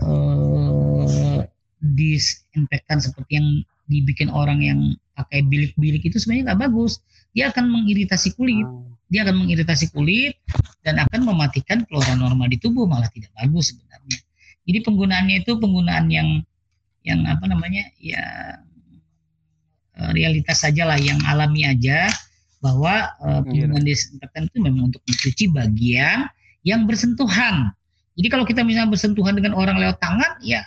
uh, 0.01 1.45
disinfektan 1.81 3.01
seperti 3.01 3.41
yang 3.41 3.47
dibikin 3.89 4.31
orang 4.31 4.63
yang 4.63 4.79
pakai 5.17 5.43
bilik-bilik 5.45 6.01
itu 6.07 6.17
sebenarnya 6.17 6.53
nggak 6.53 6.61
bagus. 6.71 7.01
Dia 7.35 7.51
akan 7.51 7.67
mengiritasi 7.69 8.37
kulit. 8.37 8.65
Oh. 8.65 8.87
dia 9.11 9.27
akan 9.27 9.43
mengiritasi 9.43 9.91
kulit 9.91 10.39
dan 10.87 10.95
akan 10.95 11.27
mematikan 11.27 11.83
flora 11.83 12.15
normal 12.15 12.47
di 12.47 12.55
tubuh 12.55 12.87
malah 12.87 13.11
tidak 13.11 13.27
bagus 13.35 13.75
sebenarnya. 13.75 14.23
Jadi 14.63 14.87
penggunaannya 14.87 15.35
itu 15.43 15.51
penggunaan 15.59 16.07
yang 16.07 16.39
yang 17.03 17.19
apa 17.27 17.43
namanya 17.43 17.91
ya 17.99 18.23
realitas 20.15 20.63
saja 20.63 20.87
lah, 20.87 20.97
yang 20.97 21.19
alami 21.27 21.67
aja 21.67 22.07
bahwa 22.61 23.09
uh, 23.25 23.41
penggunaan 23.41 23.81
desinfektan 23.81 24.45
itu 24.47 24.57
memang 24.61 24.93
untuk 24.93 25.01
mencuci 25.09 25.49
bagian 25.49 26.29
yang 26.61 26.85
bersentuhan. 26.85 27.73
Jadi 28.15 28.27
kalau 28.29 28.45
kita 28.45 28.61
misalnya 28.61 28.93
bersentuhan 28.93 29.33
dengan 29.33 29.57
orang 29.57 29.81
lewat 29.81 29.97
tangan, 29.97 30.37
ya 30.45 30.61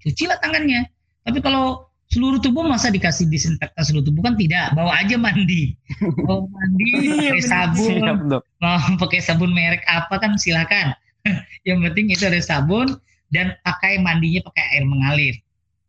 cucilah 0.00 0.38
tangannya. 0.38 0.86
Tapi 1.26 1.42
kalau 1.42 1.90
seluruh 2.12 2.38
tubuh 2.38 2.62
masa 2.62 2.94
dikasih 2.94 3.26
disinfektan 3.26 3.82
seluruh 3.82 4.06
tubuh? 4.06 4.22
Kan 4.22 4.38
tidak. 4.38 4.70
Bawa 4.78 4.94
aja 5.02 5.18
mandi. 5.18 5.74
Bawa 6.28 6.46
mandi 6.46 6.90
Iya, 7.02 7.34
pakai 7.34 7.42
sabun. 7.42 7.94
Dok. 8.30 8.42
mau 8.62 8.78
pakai 9.02 9.20
sabun 9.20 9.50
merek 9.50 9.82
apa 9.90 10.14
kan 10.22 10.38
silakan. 10.38 10.94
Yang 11.66 11.90
penting 11.90 12.06
itu 12.14 12.24
ada 12.30 12.38
sabun 12.38 12.94
dan 13.34 13.58
pakai 13.66 13.98
mandinya 13.98 14.46
pakai 14.46 14.64
air 14.78 14.84
mengalir 14.86 15.34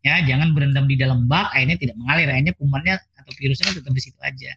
ya 0.06 0.22
jangan 0.22 0.54
berendam 0.54 0.86
di 0.86 0.94
dalam 0.94 1.26
bak 1.26 1.50
airnya 1.58 1.74
tidak 1.74 1.98
mengalir 1.98 2.30
airnya 2.30 2.54
kumannya 2.54 2.94
atau 3.18 3.32
virusnya 3.34 3.74
tetap 3.74 3.90
di 3.90 4.02
situ 4.02 4.18
aja 4.22 4.54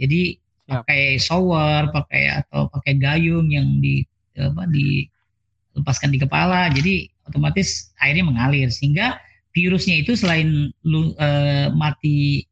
jadi 0.00 0.20
Siap. 0.40 0.88
pakai 0.88 1.02
shower 1.20 1.92
pakai 1.92 2.22
atau 2.40 2.72
pakai 2.72 2.96
gayung 2.96 3.52
yang 3.52 3.84
di 3.84 4.00
apa 4.40 4.64
dilepaskan 4.72 6.16
di 6.16 6.18
kepala 6.24 6.72
jadi 6.72 7.12
otomatis 7.28 7.92
airnya 8.00 8.24
mengalir 8.24 8.72
sehingga 8.72 9.20
virusnya 9.52 10.00
itu 10.00 10.16
selain 10.16 10.70
lu, 10.86 11.12
eh, 11.18 11.68
mati 11.74 12.46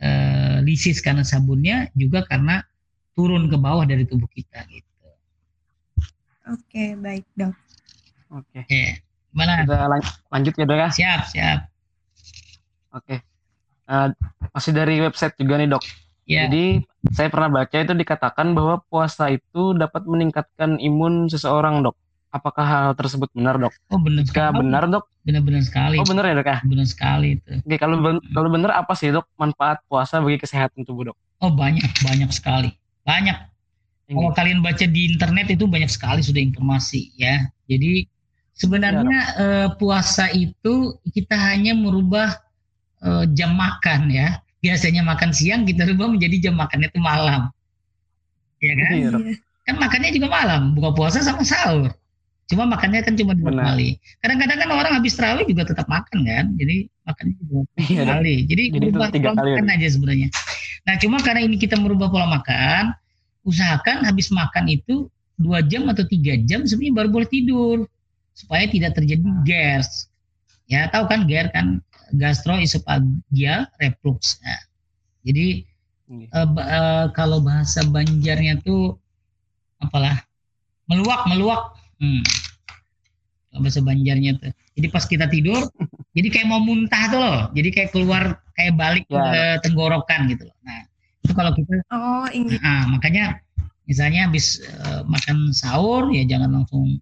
eh, 0.00 0.58
lisis 0.66 0.98
karena 1.00 1.22
sabunnya 1.22 1.88
juga 1.94 2.26
karena 2.26 2.60
turun 3.14 3.46
ke 3.46 3.56
bawah 3.58 3.84
dari 3.86 4.08
tubuh 4.08 4.26
kita 4.30 4.64
gitu. 4.70 4.88
Oke, 6.50 6.98
baik 6.98 7.26
dok. 7.38 7.54
Oke. 8.34 8.66
Ya, 8.66 8.98
gimana? 9.30 9.62
Kita 9.62 9.86
lan- 9.86 10.14
lanjut 10.32 10.54
ya, 10.56 10.64
dok 10.66 10.78
ya. 10.78 10.88
Siap, 10.90 11.20
siap. 11.30 11.58
Oke. 12.94 13.22
Eh, 13.90 14.08
masih 14.54 14.72
dari 14.74 15.02
website 15.02 15.34
juga 15.38 15.58
nih, 15.58 15.68
dok. 15.70 15.82
Ya, 16.30 16.46
Jadi 16.46 16.86
saya 17.10 17.26
pernah 17.26 17.50
baca 17.50 17.74
itu 17.74 17.90
dikatakan 17.90 18.54
bahwa 18.54 18.78
puasa 18.86 19.34
itu 19.34 19.74
dapat 19.74 20.06
meningkatkan 20.06 20.78
imun 20.78 21.26
seseorang, 21.26 21.82
dok. 21.82 21.98
Apakah 22.30 22.62
hal 22.62 22.88
tersebut 22.94 23.26
benar, 23.34 23.58
dok? 23.58 23.74
oh 23.90 23.98
benar 23.98 24.22
Jika 24.22 24.54
sekali. 24.54 24.58
benar, 24.62 24.82
dok. 24.86 25.04
Benar-benar 25.26 25.62
sekali. 25.66 25.96
Oh, 25.98 26.06
benar 26.06 26.24
ya, 26.30 26.34
dok 26.38 26.46
ya? 26.46 26.58
Benar 26.62 26.86
sekali 26.86 27.28
itu. 27.34 27.52
Oke, 27.66 27.76
kalau 27.82 27.98
ben- 27.98 28.22
kalau 28.30 28.48
benar 28.54 28.70
apa 28.78 28.94
sih, 28.94 29.10
dok? 29.10 29.26
Manfaat 29.34 29.82
puasa 29.90 30.22
bagi 30.22 30.38
kesehatan 30.38 30.86
tubuh, 30.86 31.10
dok? 31.10 31.16
Oh 31.42 31.50
banyak, 31.50 31.90
banyak 32.06 32.30
sekali. 32.30 32.70
Banyak. 33.02 33.50
Kalau 34.10 34.34
kalian 34.34 34.58
baca 34.62 34.86
di 34.90 35.06
internet 35.06 35.54
itu 35.54 35.70
banyak 35.70 35.86
sekali 35.90 36.18
sudah 36.22 36.42
informasi 36.42 37.14
ya. 37.14 37.46
Jadi 37.70 38.06
sebenarnya 38.58 39.20
eh, 39.38 39.68
puasa 39.78 40.30
itu 40.34 40.98
kita 41.14 41.38
hanya 41.38 41.78
merubah 41.78 42.34
eh, 43.04 43.24
jam 43.36 43.56
makan 43.56 44.10
ya. 44.12 44.40
Biasanya 44.60 45.00
makan 45.00 45.32
siang 45.32 45.64
kita 45.64 45.88
rubah 45.88 46.12
menjadi 46.12 46.50
jam 46.50 46.54
makannya 46.60 46.92
itu 46.92 47.00
malam. 47.00 47.48
Ya 48.60 48.72
kan? 48.76 48.92
Iya. 48.92 49.10
Kan 49.64 49.76
makannya 49.80 50.10
juga 50.12 50.28
malam, 50.28 50.76
buka 50.76 50.92
puasa 50.92 51.24
sama 51.24 51.40
sahur. 51.40 51.92
Cuma 52.50 52.66
makannya 52.66 53.06
kan 53.06 53.14
cuma 53.14 53.32
dua 53.38 53.54
Benar. 53.54 53.64
kali. 53.72 53.94
Kadang-kadang 54.18 54.58
kan 54.58 54.70
orang 54.74 54.92
habis 54.98 55.14
terawih 55.14 55.46
juga 55.46 55.70
tetap 55.70 55.86
makan 55.86 56.26
kan. 56.26 56.44
Jadi 56.58 56.90
makannya 57.06 57.34
dua 57.46 57.62
Iya, 57.78 58.02
kali. 58.02 58.36
Jadi, 58.50 58.64
Jadi 58.74 58.86
tiga 58.90 59.30
pola 59.30 59.38
kali, 59.38 59.50
makan 59.54 59.66
aja 59.70 59.86
sebenarnya. 59.86 60.28
Nah 60.82 60.94
cuma 60.98 61.16
karena 61.22 61.40
ini 61.46 61.56
kita 61.62 61.78
merubah 61.78 62.10
pola 62.10 62.26
makan, 62.26 62.90
usahakan 63.46 64.02
habis 64.02 64.34
makan 64.34 64.66
itu 64.66 65.06
dua 65.38 65.62
jam 65.62 65.86
atau 65.88 66.02
tiga 66.04 66.34
jam 66.42 66.66
sebenarnya 66.66 66.94
baru 66.98 67.08
boleh 67.08 67.28
tidur 67.30 67.76
supaya 68.34 68.66
tidak 68.66 68.98
terjadi 68.98 69.22
GERS. 69.46 70.10
Ya 70.66 70.90
tahu 70.90 71.06
kan 71.06 71.30
GERS 71.30 71.54
kan 71.54 71.78
gastroesophageal 72.14 73.66
reflux. 73.78 74.38
Nah, 74.42 74.60
jadi 75.22 75.62
eh, 76.10 76.46
ba- 76.50 76.68
eh, 76.68 77.06
kalau 77.14 77.38
bahasa 77.40 77.82
Banjarnya 77.86 78.60
tuh 78.62 78.98
apalah 79.78 80.20
meluak 80.86 81.22
meluak. 81.30 81.62
Hmm. 82.00 82.22
Kalau 83.50 83.60
bahasa 83.62 83.80
Banjarnya 83.82 84.38
tuh. 84.38 84.52
Jadi 84.78 84.86
pas 84.88 85.04
kita 85.04 85.26
tidur, 85.26 85.66
jadi 86.16 86.28
kayak 86.30 86.46
mau 86.48 86.62
muntah 86.62 87.04
tuh 87.10 87.20
loh. 87.20 87.38
Jadi 87.52 87.68
kayak 87.70 87.90
keluar 87.90 88.38
kayak 88.54 88.74
balik 88.78 89.04
Ya. 89.10 89.18
ke 89.58 89.68
tenggorokan 89.70 90.30
gitu 90.30 90.46
loh. 90.46 90.56
Nah 90.62 90.86
itu 91.20 91.32
kalau 91.34 91.52
kita, 91.52 91.72
Oh, 91.92 92.26
ingin. 92.32 92.58
nah, 92.62 92.86
makanya 92.88 93.38
misalnya 93.84 94.30
habis 94.30 94.62
eh, 94.62 95.02
makan 95.06 95.50
sahur 95.50 96.08
ya 96.14 96.22
jangan 96.24 96.62
langsung 96.62 96.98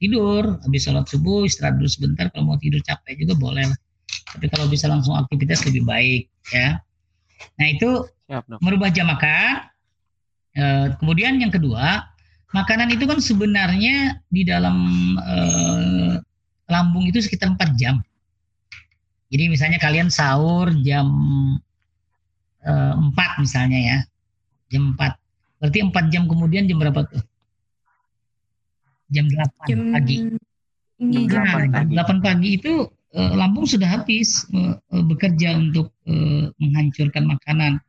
tidur. 0.00 0.58
Habis 0.64 0.80
sholat 0.88 1.06
subuh 1.08 1.44
istirahat 1.44 1.76
dulu 1.80 1.88
sebentar. 1.88 2.28
Kalau 2.32 2.44
mau 2.48 2.58
tidur 2.60 2.80
capek 2.80 3.20
juga 3.20 3.34
boleh 3.36 3.64
lah. 3.68 3.78
Tapi 4.24 4.46
kalau 4.50 4.66
bisa 4.66 4.88
langsung 4.88 5.14
aktivitas 5.14 5.62
lebih 5.68 5.84
baik 5.84 6.22
ya. 6.50 6.80
Nah 7.60 7.66
itu 7.68 8.08
Siap, 8.30 8.44
dok. 8.48 8.58
merubah 8.64 8.88
jam 8.88 9.10
makan. 9.10 9.68
Eh, 10.54 10.86
kemudian 11.02 11.36
yang 11.42 11.50
kedua, 11.50 12.06
makanan 12.54 12.94
itu 12.94 13.04
kan 13.04 13.18
sebenarnya 13.18 14.22
di 14.30 14.46
dalam 14.46 14.76
eh, 15.18 16.14
lambung 16.70 17.04
itu 17.04 17.20
sekitar 17.20 17.52
4 17.52 17.74
jam. 17.76 18.00
Jadi 19.28 19.50
misalnya 19.50 19.82
kalian 19.82 20.08
sahur 20.08 20.70
jam 20.86 21.06
eh, 22.64 22.94
4 22.96 23.42
misalnya 23.44 23.78
ya. 23.78 23.98
Jam 24.72 24.94
4. 24.96 25.60
Berarti 25.60 25.78
4 25.82 26.12
jam 26.12 26.22
kemudian 26.30 26.64
jam 26.70 26.78
berapa 26.80 27.02
tuh? 27.06 27.22
Jam 29.12 29.28
8 29.28 29.68
Jam 29.68 29.80
pagi. 29.92 30.16
Jam 30.24 30.38
Nah, 30.94 31.26
8 31.26 31.26
jam 31.26 31.44
pagi. 31.74 31.94
8 31.98 32.22
pagi 32.24 32.48
itu 32.54 32.72
eh, 33.14 33.32
lambung 33.34 33.64
sudah 33.64 33.86
habis 33.86 34.44
eh, 34.50 34.74
eh, 34.76 35.04
bekerja 35.04 35.56
untuk 35.56 35.94
menghancurkan 36.60 37.24
makanan. 37.24 37.80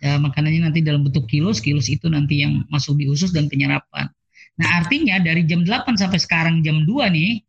Ya, 0.00 0.16
makanannya 0.16 0.70
nanti 0.70 0.80
dalam 0.80 1.04
bentuk 1.04 1.28
kilos, 1.28 1.60
kilos 1.60 1.92
itu 1.92 2.08
nanti 2.08 2.40
yang 2.40 2.64
masuk 2.72 2.96
di 2.96 3.04
usus 3.04 3.36
dan 3.36 3.52
penyerapan. 3.52 4.08
Nah, 4.56 4.68
artinya 4.80 5.20
dari 5.20 5.44
jam 5.44 5.60
8 5.60 5.92
sampai 6.00 6.16
sekarang 6.16 6.64
jam 6.64 6.88
2 6.88 7.12
nih, 7.12 7.44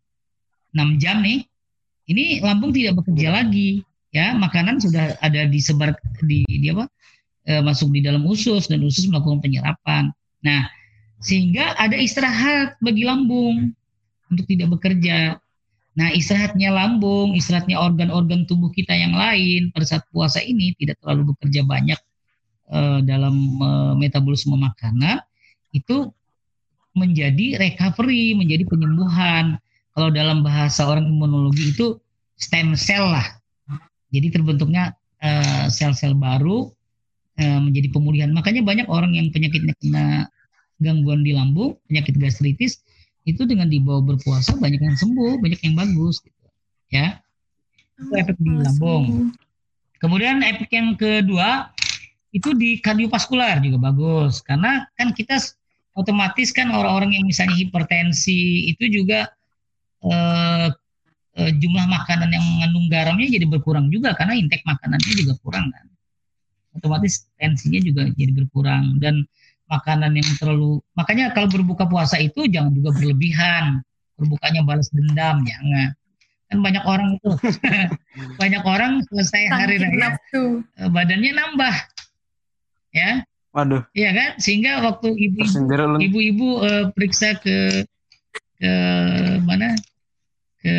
6 0.76 1.00
jam 1.00 1.24
nih, 1.24 1.48
ini 2.12 2.44
lambung 2.44 2.76
tidak 2.76 3.00
bekerja 3.00 3.32
lagi. 3.32 3.88
Ya, 4.12 4.36
makanan 4.36 4.84
sudah 4.84 5.16
ada 5.24 5.48
disebar 5.48 5.96
di, 6.28 6.44
di 6.44 6.68
apa? 6.76 6.92
eh, 7.46 7.62
masuk 7.62 7.90
di 7.94 8.02
dalam 8.06 8.22
usus 8.26 8.70
dan 8.70 8.82
usus 8.86 9.08
melakukan 9.10 9.42
penyerapan. 9.42 10.14
Nah, 10.46 10.70
sehingga 11.22 11.78
ada 11.78 11.98
istirahat 11.98 12.78
bagi 12.82 13.06
lambung 13.06 13.74
untuk 14.30 14.46
tidak 14.50 14.78
bekerja. 14.78 15.38
Nah, 15.92 16.08
istirahatnya 16.16 16.72
lambung, 16.72 17.36
istirahatnya 17.36 17.76
organ-organ 17.76 18.48
tubuh 18.48 18.72
kita 18.72 18.96
yang 18.96 19.12
lain 19.12 19.76
pada 19.76 19.84
saat 19.84 20.04
puasa 20.16 20.40
ini 20.40 20.72
tidak 20.80 20.96
terlalu 21.04 21.36
bekerja 21.36 21.68
banyak 21.68 22.00
eh, 22.72 23.00
dalam 23.04 23.36
eh, 23.60 23.94
metabolisme 24.00 24.56
makanan, 24.56 25.20
itu 25.76 26.08
menjadi 26.96 27.60
recovery, 27.60 28.36
menjadi 28.36 28.64
penyembuhan. 28.68 29.60
Kalau 29.92 30.08
dalam 30.08 30.44
bahasa 30.48 30.88
orang 30.88 31.12
imunologi 31.12 31.76
itu 31.76 32.00
stem 32.40 32.76
cell 32.80 33.12
lah. 33.12 33.28
Jadi 34.16 34.32
terbentuknya 34.32 34.96
eh, 35.20 35.68
sel-sel 35.68 36.16
baru 36.16 36.72
eh, 37.36 37.60
menjadi 37.60 37.92
pemulihan. 37.92 38.32
Makanya 38.32 38.64
banyak 38.64 38.88
orang 38.88 39.12
yang 39.12 39.28
penyakitnya 39.32 39.76
kena 39.84 40.32
gangguan 40.80 41.22
di 41.22 41.36
lambung, 41.36 41.76
penyakit 41.92 42.16
gastritis, 42.16 42.80
itu 43.26 43.46
dengan 43.46 43.70
dibawa 43.70 44.02
berpuasa 44.02 44.58
banyak 44.58 44.82
yang 44.82 44.98
sembuh, 44.98 45.38
banyak 45.38 45.62
yang 45.62 45.76
bagus 45.78 46.22
gitu. 46.22 46.46
Ya. 46.90 47.22
Itu 47.98 48.12
efek 48.18 48.38
di 48.42 48.50
lambung. 48.50 49.34
Kemudian 50.02 50.42
efek 50.42 50.74
yang 50.74 50.98
kedua 50.98 51.70
itu 52.34 52.56
di 52.58 52.80
kardiovaskular 52.80 53.60
juga 53.60 53.92
bagus 53.92 54.40
karena 54.42 54.88
kan 54.96 55.12
kita 55.12 55.38
otomatis 55.94 56.56
kan 56.56 56.72
orang-orang 56.72 57.20
yang 57.20 57.28
misalnya 57.28 57.60
hipertensi 57.60 58.72
itu 58.72 58.88
juga 58.88 59.28
eh, 60.08 60.68
eh, 61.38 61.52
jumlah 61.60 61.86
makanan 61.92 62.32
yang 62.32 62.42
mengandung 62.42 62.88
garamnya 62.88 63.28
jadi 63.28 63.46
berkurang 63.46 63.92
juga 63.92 64.16
karena 64.16 64.40
intake 64.40 64.64
makanannya 64.64 65.14
juga 65.14 65.34
kurang 65.44 65.70
kan. 65.70 65.86
Otomatis 66.72 67.28
tensinya 67.36 67.84
juga 67.84 68.08
jadi 68.16 68.32
berkurang 68.32 68.98
dan 69.04 69.28
makanan 69.72 70.20
yang 70.20 70.30
terlalu 70.36 70.84
makanya 71.00 71.32
kalau 71.32 71.48
berbuka 71.48 71.88
puasa 71.88 72.20
itu 72.20 72.44
jangan 72.52 72.76
juga 72.76 72.92
berlebihan. 72.92 73.80
Berbukanya 74.20 74.62
balas 74.68 74.92
dendam 74.92 75.42
jangan. 75.48 75.96
Kan 76.52 76.60
banyak 76.60 76.84
orang 76.84 77.16
itu. 77.16 77.32
Banyak 78.44 78.68
orang 78.68 79.00
selesai 79.08 79.48
hari 79.48 79.80
raya 79.80 79.96
nafsu. 79.96 80.60
eh, 80.76 80.90
badannya 80.92 81.32
nambah. 81.32 81.76
Ya? 82.92 83.24
Waduh, 83.56 83.88
iya 83.96 84.12
kan? 84.12 84.30
Sehingga 84.36 84.84
waktu 84.84 85.16
ibu-ibu 85.16 85.96
ibu-ibu 86.04 86.48
eh, 86.68 86.86
periksa 86.92 87.40
ke 87.40 87.88
ke 88.60 88.72
mana? 89.48 89.80
Ke 90.60 90.76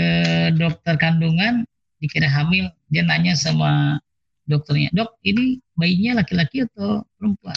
dokter 0.60 1.00
kandungan 1.00 1.64
dikira 2.04 2.28
hamil. 2.28 2.68
Dia 2.92 3.08
nanya 3.08 3.32
sama 3.32 3.96
dokternya 4.44 4.92
dok 4.92 5.16
ini 5.24 5.56
bayinya 5.72 6.20
laki-laki 6.20 6.68
atau 6.68 7.00
perempuan 7.16 7.56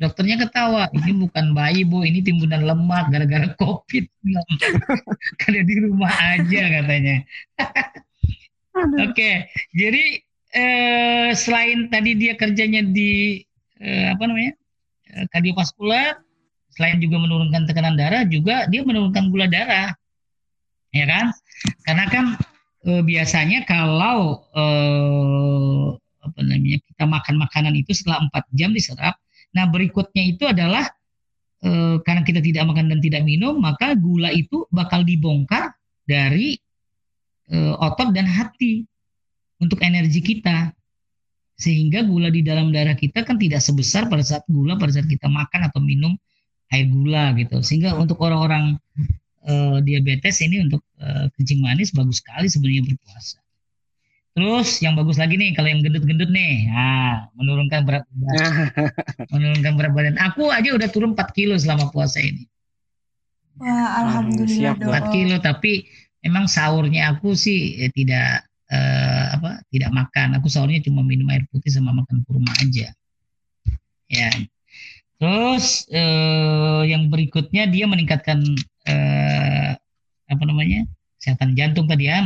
Dokternya 0.00 0.40
ketawa, 0.40 0.88
ini 0.96 1.12
bukan 1.12 1.52
bayi 1.52 1.84
bu, 1.84 2.08
ini 2.08 2.24
timbunan 2.24 2.64
lemak 2.64 3.12
gara-gara 3.12 3.52
covid. 3.60 4.08
Karena 5.44 5.60
di 5.60 5.74
rumah 5.76 6.08
aja 6.08 6.62
katanya. 6.80 7.16
Oke, 8.96 9.12
okay, 9.12 9.34
jadi 9.76 10.24
eh, 10.56 11.30
selain 11.36 11.92
tadi 11.92 12.16
dia 12.16 12.32
kerjanya 12.32 12.80
di 12.80 13.44
eh, 13.76 14.08
apa 14.08 14.24
namanya 14.24 14.56
eh, 15.12 15.24
kardiovaskular, 15.36 16.16
selain 16.72 16.96
juga 16.96 17.20
menurunkan 17.20 17.68
tekanan 17.68 18.00
darah, 18.00 18.24
juga 18.24 18.64
dia 18.72 18.80
menurunkan 18.80 19.28
gula 19.28 19.52
darah, 19.52 19.92
ya 20.96 21.04
kan? 21.04 21.28
Karena 21.84 22.04
kan 22.08 22.24
eh, 22.88 23.02
biasanya 23.04 23.68
kalau 23.68 24.48
eh, 24.56 25.86
apa 26.24 26.38
namanya 26.40 26.78
kita 26.88 27.04
makan 27.04 27.34
makanan 27.36 27.74
itu 27.76 27.92
setelah 27.92 28.24
empat 28.24 28.48
jam 28.56 28.72
diserap, 28.72 29.20
Nah 29.56 29.64
berikutnya 29.66 30.22
itu 30.22 30.44
adalah 30.46 30.86
e, 31.62 32.00
karena 32.02 32.22
kita 32.22 32.40
tidak 32.40 32.64
makan 32.70 32.86
dan 32.90 33.00
tidak 33.02 33.22
minum, 33.26 33.58
maka 33.58 33.94
gula 33.98 34.30
itu 34.30 34.66
bakal 34.70 35.02
dibongkar 35.02 35.74
dari 36.06 36.56
e, 37.50 37.56
otot 37.78 38.14
dan 38.14 38.26
hati 38.26 38.86
untuk 39.60 39.82
energi 39.84 40.20
kita. 40.22 40.72
Sehingga 41.60 42.00
gula 42.08 42.32
di 42.32 42.40
dalam 42.40 42.72
darah 42.72 42.96
kita 42.96 43.20
kan 43.20 43.36
tidak 43.36 43.60
sebesar 43.60 44.08
pada 44.08 44.24
saat 44.24 44.48
gula 44.48 44.80
pada 44.80 44.96
saat 44.96 45.04
kita 45.04 45.28
makan 45.28 45.68
atau 45.68 45.80
minum 45.84 46.16
air 46.72 46.88
gula 46.88 47.36
gitu. 47.36 47.60
Sehingga 47.60 47.98
untuk 48.00 48.16
orang-orang 48.24 48.80
e, 49.44 49.52
diabetes 49.84 50.40
ini 50.40 50.64
untuk 50.64 50.80
e, 50.96 51.28
kencing 51.36 51.60
manis 51.60 51.92
bagus 51.92 52.24
sekali 52.24 52.48
sebenarnya 52.48 52.88
berpuasa. 52.88 53.42
Terus 54.30 54.78
yang 54.78 54.94
bagus 54.94 55.18
lagi 55.18 55.34
nih 55.34 55.50
kalau 55.58 55.68
yang 55.68 55.82
gendut-gendut 55.82 56.30
nih, 56.30 56.70
nah, 56.70 57.26
menurunkan 57.34 57.82
berat 57.82 58.06
badan. 58.14 58.70
menurunkan 59.34 59.72
berat 59.74 59.92
badan. 59.92 60.16
Aku 60.30 60.54
aja 60.54 60.70
udah 60.70 60.88
turun 60.88 61.18
4 61.18 61.34
kilo 61.34 61.58
selama 61.58 61.90
puasa 61.90 62.22
ini. 62.22 62.46
Wah, 63.58 64.06
alhamdulillah. 64.06 64.78
Siap, 64.78 64.86
4 64.86 65.14
kilo 65.14 65.36
tapi 65.42 65.84
emang 66.22 66.46
sahurnya 66.46 67.10
aku 67.10 67.34
sih 67.34 67.82
eh, 67.82 67.90
tidak 67.90 68.46
eh, 68.70 69.24
apa? 69.34 69.66
tidak 69.74 69.90
makan. 69.90 70.38
Aku 70.38 70.46
sahurnya 70.46 70.78
cuma 70.86 71.02
minum 71.02 71.26
air 71.34 71.42
putih 71.50 71.74
sama 71.74 71.90
makan 71.90 72.22
kurma 72.22 72.54
aja. 72.62 72.94
Ya. 74.06 74.30
Terus 75.18 75.90
eh, 75.90 76.82
yang 76.86 77.10
berikutnya 77.10 77.66
dia 77.66 77.90
meningkatkan 77.90 78.46
eh, 78.86 79.74
apa 80.30 80.44
namanya? 80.46 80.86
Kesehatan 81.20 81.52
jantung 81.52 81.84
tadi 81.84 82.08
ya 82.08 82.24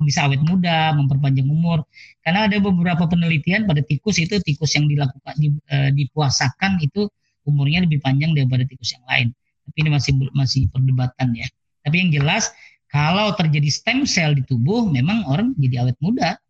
bisa 0.00 0.24
awet 0.24 0.40
muda, 0.40 0.96
memperpanjang 0.96 1.44
umur. 1.52 1.84
Karena 2.24 2.48
ada 2.48 2.56
beberapa 2.56 3.04
penelitian 3.04 3.68
pada 3.68 3.84
tikus 3.84 4.16
itu 4.16 4.40
tikus 4.40 4.72
yang 4.72 4.88
dilakukan 4.88 5.36
di, 5.36 5.52
e, 5.68 5.76
dipuasakan 5.92 6.80
itu 6.80 7.12
umurnya 7.44 7.84
lebih 7.84 8.00
panjang 8.00 8.32
daripada 8.32 8.64
tikus 8.64 8.96
yang 8.96 9.04
lain. 9.04 9.28
Tapi 9.68 9.76
ini 9.84 9.90
masih 9.92 10.12
masih 10.32 10.62
perdebatan 10.72 11.28
ya. 11.36 11.44
Tapi 11.84 11.96
yang 12.00 12.10
jelas 12.10 12.48
kalau 12.88 13.36
terjadi 13.36 13.68
stem 13.68 14.08
cell 14.08 14.32
di 14.32 14.42
tubuh 14.48 14.88
memang 14.88 15.28
orang 15.28 15.52
jadi 15.60 15.84
awet 15.84 16.00
muda 16.00 16.40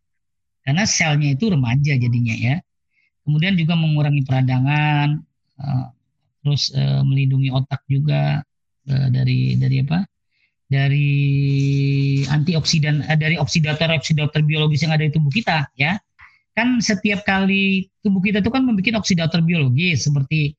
karena 0.62 0.87
selnya 0.87 1.35
itu 1.35 1.51
remaja 1.51 1.99
jadinya 1.99 2.35
ya. 2.38 2.57
Kemudian 3.27 3.59
juga 3.59 3.75
mengurangi 3.75 4.23
peradangan, 4.23 5.18
e, 5.59 5.66
terus 6.47 6.71
e, 6.71 6.83
melindungi 7.03 7.51
otak 7.51 7.83
juga 7.90 8.47
e, 8.87 8.95
dari 9.11 9.59
dari 9.59 9.83
apa? 9.83 10.12
Dari 10.72 11.12
antioksidan 12.24 13.04
eh, 13.04 13.18
dari 13.20 13.37
oksidator 13.37 13.92
oksidator 13.92 14.40
biologis 14.40 14.80
yang 14.80 14.96
ada 14.96 15.04
di 15.04 15.12
tubuh 15.12 15.28
kita 15.28 15.68
ya. 15.76 16.00
Kan 16.56 16.80
setiap 16.80 17.24
kali 17.28 17.92
tubuh 18.00 18.24
kita 18.24 18.40
itu 18.40 18.48
kan 18.48 18.64
membuat 18.64 19.00
oksidator 19.00 19.44
biologis 19.44 20.08
seperti 20.08 20.56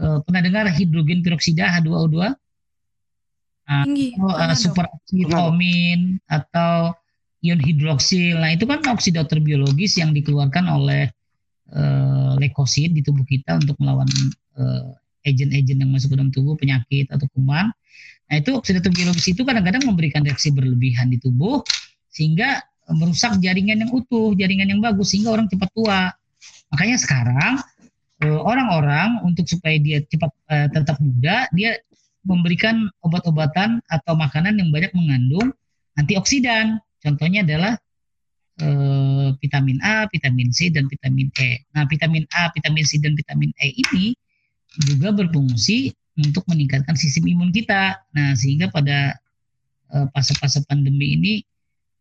uh, 0.00 0.20
pernah 0.24 0.40
dengar 0.40 0.64
hidrogen 0.72 1.20
peroksida 1.20 1.68
H2O2 1.68 2.32
Tinggi, 3.68 4.16
atau 4.16 5.52
uh, 5.52 5.52
atau 6.32 6.96
ion 7.44 7.60
hidroksil. 7.60 8.40
Nah 8.40 8.56
itu 8.56 8.64
kan 8.64 8.80
oksidator 8.88 9.44
biologis 9.44 10.00
yang 10.00 10.16
dikeluarkan 10.16 10.64
oleh 10.72 11.12
uh, 11.76 12.32
leukosit 12.40 12.96
di 12.96 13.04
tubuh 13.04 13.28
kita 13.28 13.60
untuk 13.60 13.76
melawan 13.76 14.08
uh, 14.56 14.96
agent-agent 15.20 15.84
yang 15.84 15.90
masuk 15.92 16.14
ke 16.14 16.16
dalam 16.16 16.32
tubuh 16.32 16.56
penyakit 16.56 17.12
atau 17.12 17.28
kuman 17.36 17.68
Nah 18.28 18.36
itu 18.36 18.52
oksidatif 18.52 18.92
biologis 18.92 19.32
itu 19.32 19.42
kadang-kadang 19.42 19.88
memberikan 19.88 20.20
reaksi 20.20 20.52
berlebihan 20.52 21.08
di 21.08 21.16
tubuh 21.16 21.64
sehingga 22.12 22.60
merusak 22.92 23.40
jaringan 23.40 23.84
yang 23.84 23.90
utuh, 23.92 24.32
jaringan 24.36 24.68
yang 24.68 24.80
bagus 24.80 25.12
sehingga 25.12 25.32
orang 25.32 25.48
cepat 25.48 25.68
tua. 25.72 26.12
Makanya 26.72 26.96
sekarang 27.00 27.52
eh, 28.24 28.40
orang-orang 28.40 29.24
untuk 29.24 29.48
supaya 29.48 29.76
dia 29.80 30.04
cepat 30.04 30.32
uh, 30.52 30.68
tetap 30.72 30.96
muda, 31.00 31.48
dia 31.56 31.80
memberikan 32.24 32.88
obat-obatan 33.00 33.80
atau 33.88 34.12
makanan 34.12 34.60
yang 34.60 34.68
banyak 34.68 34.92
mengandung 34.92 35.48
antioksidan. 35.96 36.80
Contohnya 37.00 37.46
adalah 37.46 37.78
vitamin 39.38 39.78
A, 39.86 40.10
vitamin 40.10 40.50
C, 40.50 40.66
dan 40.66 40.90
vitamin 40.90 41.30
E. 41.38 41.62
Nah, 41.78 41.86
vitamin 41.86 42.26
A, 42.34 42.50
vitamin 42.50 42.82
C, 42.82 42.98
dan 42.98 43.14
vitamin 43.14 43.54
E 43.62 43.70
ini 43.70 44.18
juga 44.82 45.14
berfungsi 45.14 45.94
untuk 46.18 46.42
meningkatkan 46.50 46.98
sistem 46.98 47.30
imun 47.30 47.54
kita. 47.54 48.02
Nah, 48.12 48.34
sehingga 48.34 48.68
pada 48.68 49.14
uh, 49.94 50.06
fase-fase 50.10 50.66
pandemi 50.66 51.14
ini 51.14 51.32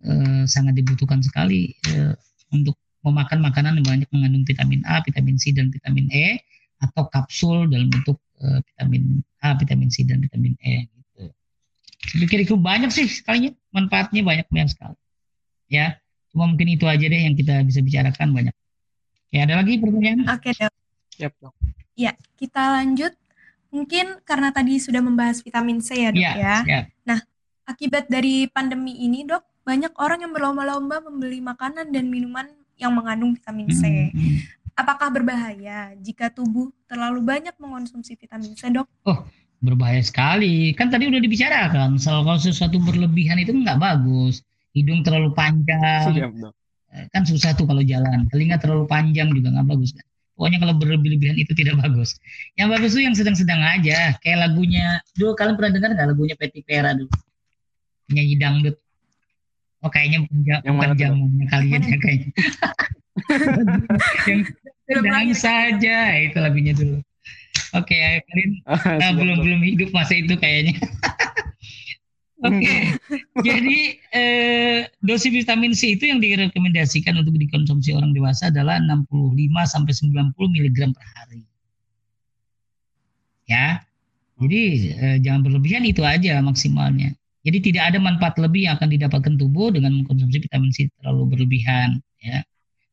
uh, 0.05 0.43
sangat 0.49 0.77
dibutuhkan 0.77 1.21
sekali 1.21 1.77
uh, 1.93 2.17
untuk 2.49 2.73
memakan 3.05 3.39
makanan 3.39 3.79
yang 3.79 3.87
banyak 3.87 4.09
mengandung 4.11 4.43
vitamin 4.43 4.81
A, 4.89 4.99
vitamin 5.05 5.37
C, 5.37 5.53
dan 5.53 5.69
vitamin 5.69 6.09
E 6.11 6.41
atau 6.81 7.05
kapsul 7.09 7.69
dalam 7.69 7.87
bentuk 7.93 8.17
uh, 8.41 8.59
vitamin 8.73 9.21
A, 9.45 9.53
vitamin 9.55 9.89
C, 9.93 10.03
dan 10.03 10.19
vitamin 10.19 10.57
E. 10.65 10.89
Gitu. 10.89 11.23
Saya 12.09 12.17
pikir 12.25 12.39
itu 12.43 12.55
banyak 12.57 12.89
sih 12.89 13.07
sekalinya 13.07 13.53
manfaatnya 13.71 14.21
banyak 14.25 14.47
banyak 14.49 14.69
sekali. 14.73 14.97
Ya, 15.67 15.99
cuma 16.31 16.47
mungkin 16.47 16.67
itu 16.71 16.87
aja 16.87 17.05
deh 17.05 17.21
yang 17.21 17.35
kita 17.35 17.61
bisa 17.67 17.83
bicarakan 17.83 18.31
banyak. 18.33 18.55
Ya, 19.31 19.43
ada 19.43 19.59
lagi 19.59 19.75
pertanyaan? 19.77 20.23
Oke, 20.31 20.55
dok. 20.55 20.71
Siap, 21.19 21.33
dok. 21.43 21.53
Ya, 21.99 22.15
kita 22.39 22.79
lanjut 22.79 23.11
Mungkin 23.69 24.23
karena 24.23 24.49
tadi 24.55 24.79
sudah 24.79 25.03
membahas 25.03 25.43
vitamin 25.43 25.83
C 25.83 26.07
ya 26.07 26.09
dok 26.11 26.23
ya. 26.23 26.33
ya. 26.35 26.57
ya. 26.63 26.81
Nah, 27.03 27.19
akibat 27.67 28.07
dari 28.07 28.47
pandemi 28.47 28.95
ini 29.03 29.27
dok, 29.27 29.43
banyak 29.67 29.91
orang 29.99 30.23
yang 30.23 30.31
berlomba-lomba 30.31 31.03
membeli 31.03 31.43
makanan 31.43 31.91
dan 31.91 32.07
minuman 32.07 32.47
yang 32.79 32.95
mengandung 32.95 33.35
vitamin 33.35 33.67
C. 33.67 33.83
Hmm, 33.83 34.11
hmm. 34.15 34.37
Apakah 34.77 35.09
berbahaya 35.09 35.97
jika 35.99 36.29
tubuh 36.29 36.69
terlalu 36.85 37.19
banyak 37.25 37.55
mengonsumsi 37.59 38.15
vitamin 38.15 38.53
C 38.55 38.71
dok? 38.71 38.87
Oh, 39.03 39.25
berbahaya 39.59 39.99
sekali. 39.99 40.71
Kan 40.77 40.87
tadi 40.93 41.09
udah 41.09 41.19
dibicarakan, 41.19 41.97
kalau 41.99 42.39
sesuatu 42.39 42.77
berlebihan 42.79 43.41
itu 43.41 43.51
nggak 43.51 43.81
bagus. 43.81 44.45
Hidung 44.71 45.01
terlalu 45.01 45.33
panjang, 45.33 46.13
Siap, 46.13 46.31
dok. 46.37 46.53
Eh, 46.93 47.05
kan 47.11 47.25
susah 47.27 47.57
tuh 47.57 47.65
kalau 47.67 47.83
jalan. 47.83 48.29
Telinga 48.31 48.61
terlalu 48.61 48.85
panjang 48.87 49.33
juga 49.33 49.51
nggak 49.51 49.67
bagus 49.67 49.91
kan. 49.97 50.05
Pokoknya 50.37 50.61
kalau 50.61 50.77
berlebihan 50.77 51.33
itu 51.33 51.49
tidak 51.57 51.81
bagus. 51.81 52.21
Yang 52.53 52.67
bagus 52.77 52.89
itu 52.93 53.01
yang 53.09 53.17
sedang-sedang 53.17 53.57
aja. 53.57 54.13
Kayak 54.21 54.45
lagunya, 54.45 55.01
dulu 55.17 55.33
kalian 55.33 55.57
pernah 55.57 55.71
dengar 55.73 55.89
nggak 55.97 56.07
lagunya 56.13 56.35
Petty 56.37 56.61
Pera 56.61 56.93
dulu? 56.93 57.09
Nyanyi 58.13 58.35
dangdut. 58.37 58.77
Oh 59.81 59.89
kayaknya 59.89 60.29
bukan, 60.29 60.57
yang 60.61 60.75
bukan 60.77 60.93
jamunya 60.93 61.45
kalian 61.49 61.81
ya 61.81 61.97
kayaknya. 61.97 62.31
yang 64.29 64.41
sedang 64.85 65.27
saja 65.33 65.97
itu 66.21 66.37
lagunya 66.37 66.73
dulu. 66.77 67.01
Oke, 67.73 67.97
okay, 67.97 68.21
kalian 68.29 68.51
uh, 68.69 69.13
belum 69.17 69.37
belum 69.41 69.61
hidup 69.65 69.89
masa 69.89 70.13
itu 70.21 70.37
kayaknya. 70.37 70.77
Oke, 72.37 72.61
okay. 72.61 72.81
jadi 73.49 73.79
eh, 74.13 74.79
dosis 75.01 75.33
vitamin 75.33 75.73
C 75.73 75.97
itu 75.97 76.05
yang 76.05 76.21
direkomendasikan 76.21 77.17
untuk 77.17 77.33
dikonsumsi 77.33 77.97
orang 77.97 78.13
dewasa 78.13 78.53
adalah 78.53 78.77
65 78.77 79.09
sampai 79.65 79.93
90 80.37 80.37
mg 80.37 80.77
per 80.93 81.07
hari. 81.17 81.41
Ya, 83.49 83.81
jadi 84.37 84.61
eh, 85.01 85.17
jangan 85.25 85.49
berlebihan 85.49 85.81
itu 85.89 86.05
aja 86.05 86.37
maksimalnya. 86.45 87.17
Jadi 87.41 87.73
tidak 87.73 87.95
ada 87.95 87.97
manfaat 87.97 88.37
lebih 88.37 88.69
yang 88.69 88.77
akan 88.77 88.89
didapatkan 88.93 89.33
tubuh 89.41 89.73
dengan 89.73 89.97
mengkonsumsi 89.97 90.37
vitamin 90.37 90.69
C 90.69 90.93
terlalu 91.01 91.33
berlebihan, 91.33 91.97
ya. 92.21 92.45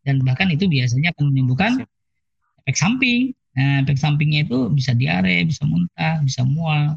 Dan 0.08 0.24
bahkan 0.24 0.48
itu 0.48 0.64
biasanya 0.72 1.12
akan 1.12 1.32
menimbulkan 1.32 1.84
efek 2.64 2.80
samping. 2.80 3.36
Nah, 3.60 3.84
efek 3.84 4.00
sampingnya 4.00 4.48
itu 4.48 4.72
bisa 4.72 4.96
diare, 4.96 5.44
bisa 5.44 5.68
muntah, 5.68 6.22
bisa 6.24 6.48
mual, 6.48 6.96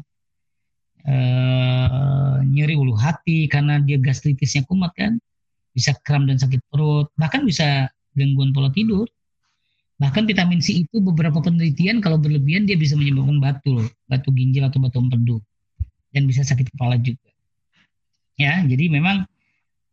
eh, 1.06 2.36
nyeri 2.42 2.74
ulu 2.74 2.94
hati 2.98 3.46
karena 3.46 3.78
dia 3.82 3.98
gastritisnya 4.00 4.66
kumat 4.66 4.94
kan? 4.98 5.20
Bisa 5.76 5.94
kram 6.02 6.26
dan 6.26 6.40
sakit 6.40 6.58
perut 6.72 7.12
bahkan 7.14 7.46
bisa 7.46 7.86
gangguan 8.18 8.50
pola 8.50 8.72
tidur. 8.74 9.06
Bahkan 9.98 10.30
vitamin 10.30 10.62
C 10.62 10.86
itu 10.86 11.02
beberapa 11.02 11.42
penelitian 11.42 11.98
kalau 11.98 12.22
berlebihan 12.22 12.70
dia 12.70 12.78
bisa 12.78 12.94
menyebabkan 12.94 13.42
batu 13.42 13.82
batu 14.06 14.30
ginjal 14.30 14.70
atau 14.70 14.78
batu 14.78 15.02
empedu 15.02 15.42
dan 16.14 16.26
bisa 16.26 16.46
sakit 16.46 16.70
kepala 16.70 16.98
juga. 17.02 17.30
Ya 18.38 18.62
jadi 18.62 18.86
memang 18.86 19.26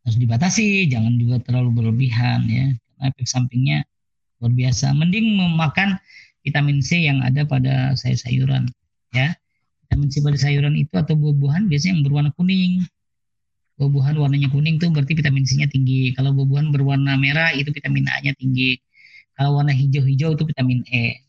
harus 0.06 0.18
dibatasi 0.22 0.86
jangan 0.89 1.18
juga 1.18 1.41
terlalu 1.41 1.82
berlebihan 1.82 2.46
ya. 2.46 2.74
Karena 2.96 3.12
efek 3.12 3.26
sampingnya 3.26 3.78
luar 4.39 4.54
biasa. 4.54 4.94
Mending 4.94 5.26
memakan 5.41 5.98
vitamin 6.46 6.86
C 6.86 7.10
yang 7.10 7.26
ada 7.26 7.41
pada 7.50 7.98
sayur-sayuran 7.98 8.70
ya 9.10 9.34
vitamin 9.86 10.08
C 10.10 10.19
pada 10.26 10.38
sayuran 10.38 10.74
itu 10.76 10.93
atau 10.98 11.13
buah-buahan 11.13 11.69
biasanya 11.69 11.91
yang 11.95 12.04
berwarna 12.04 12.32
kuning 12.34 12.84
buah-buahan 13.78 14.15
warnanya 14.17 14.50
kuning 14.50 14.82
tuh 14.82 14.89
berarti 14.89 15.13
vitamin 15.13 15.45
C-nya 15.45 15.67
tinggi 15.69 16.12
kalau 16.17 16.34
buah-buahan 16.34 16.74
berwarna 16.74 17.13
merah 17.21 17.54
itu 17.54 17.69
vitamin 17.69 18.10
A-nya 18.10 18.34
tinggi 18.34 18.80
kalau 19.38 19.62
warna 19.62 19.71
hijau-hijau 19.71 20.34
itu 20.34 20.43
vitamin 20.48 20.82
E 20.89 21.21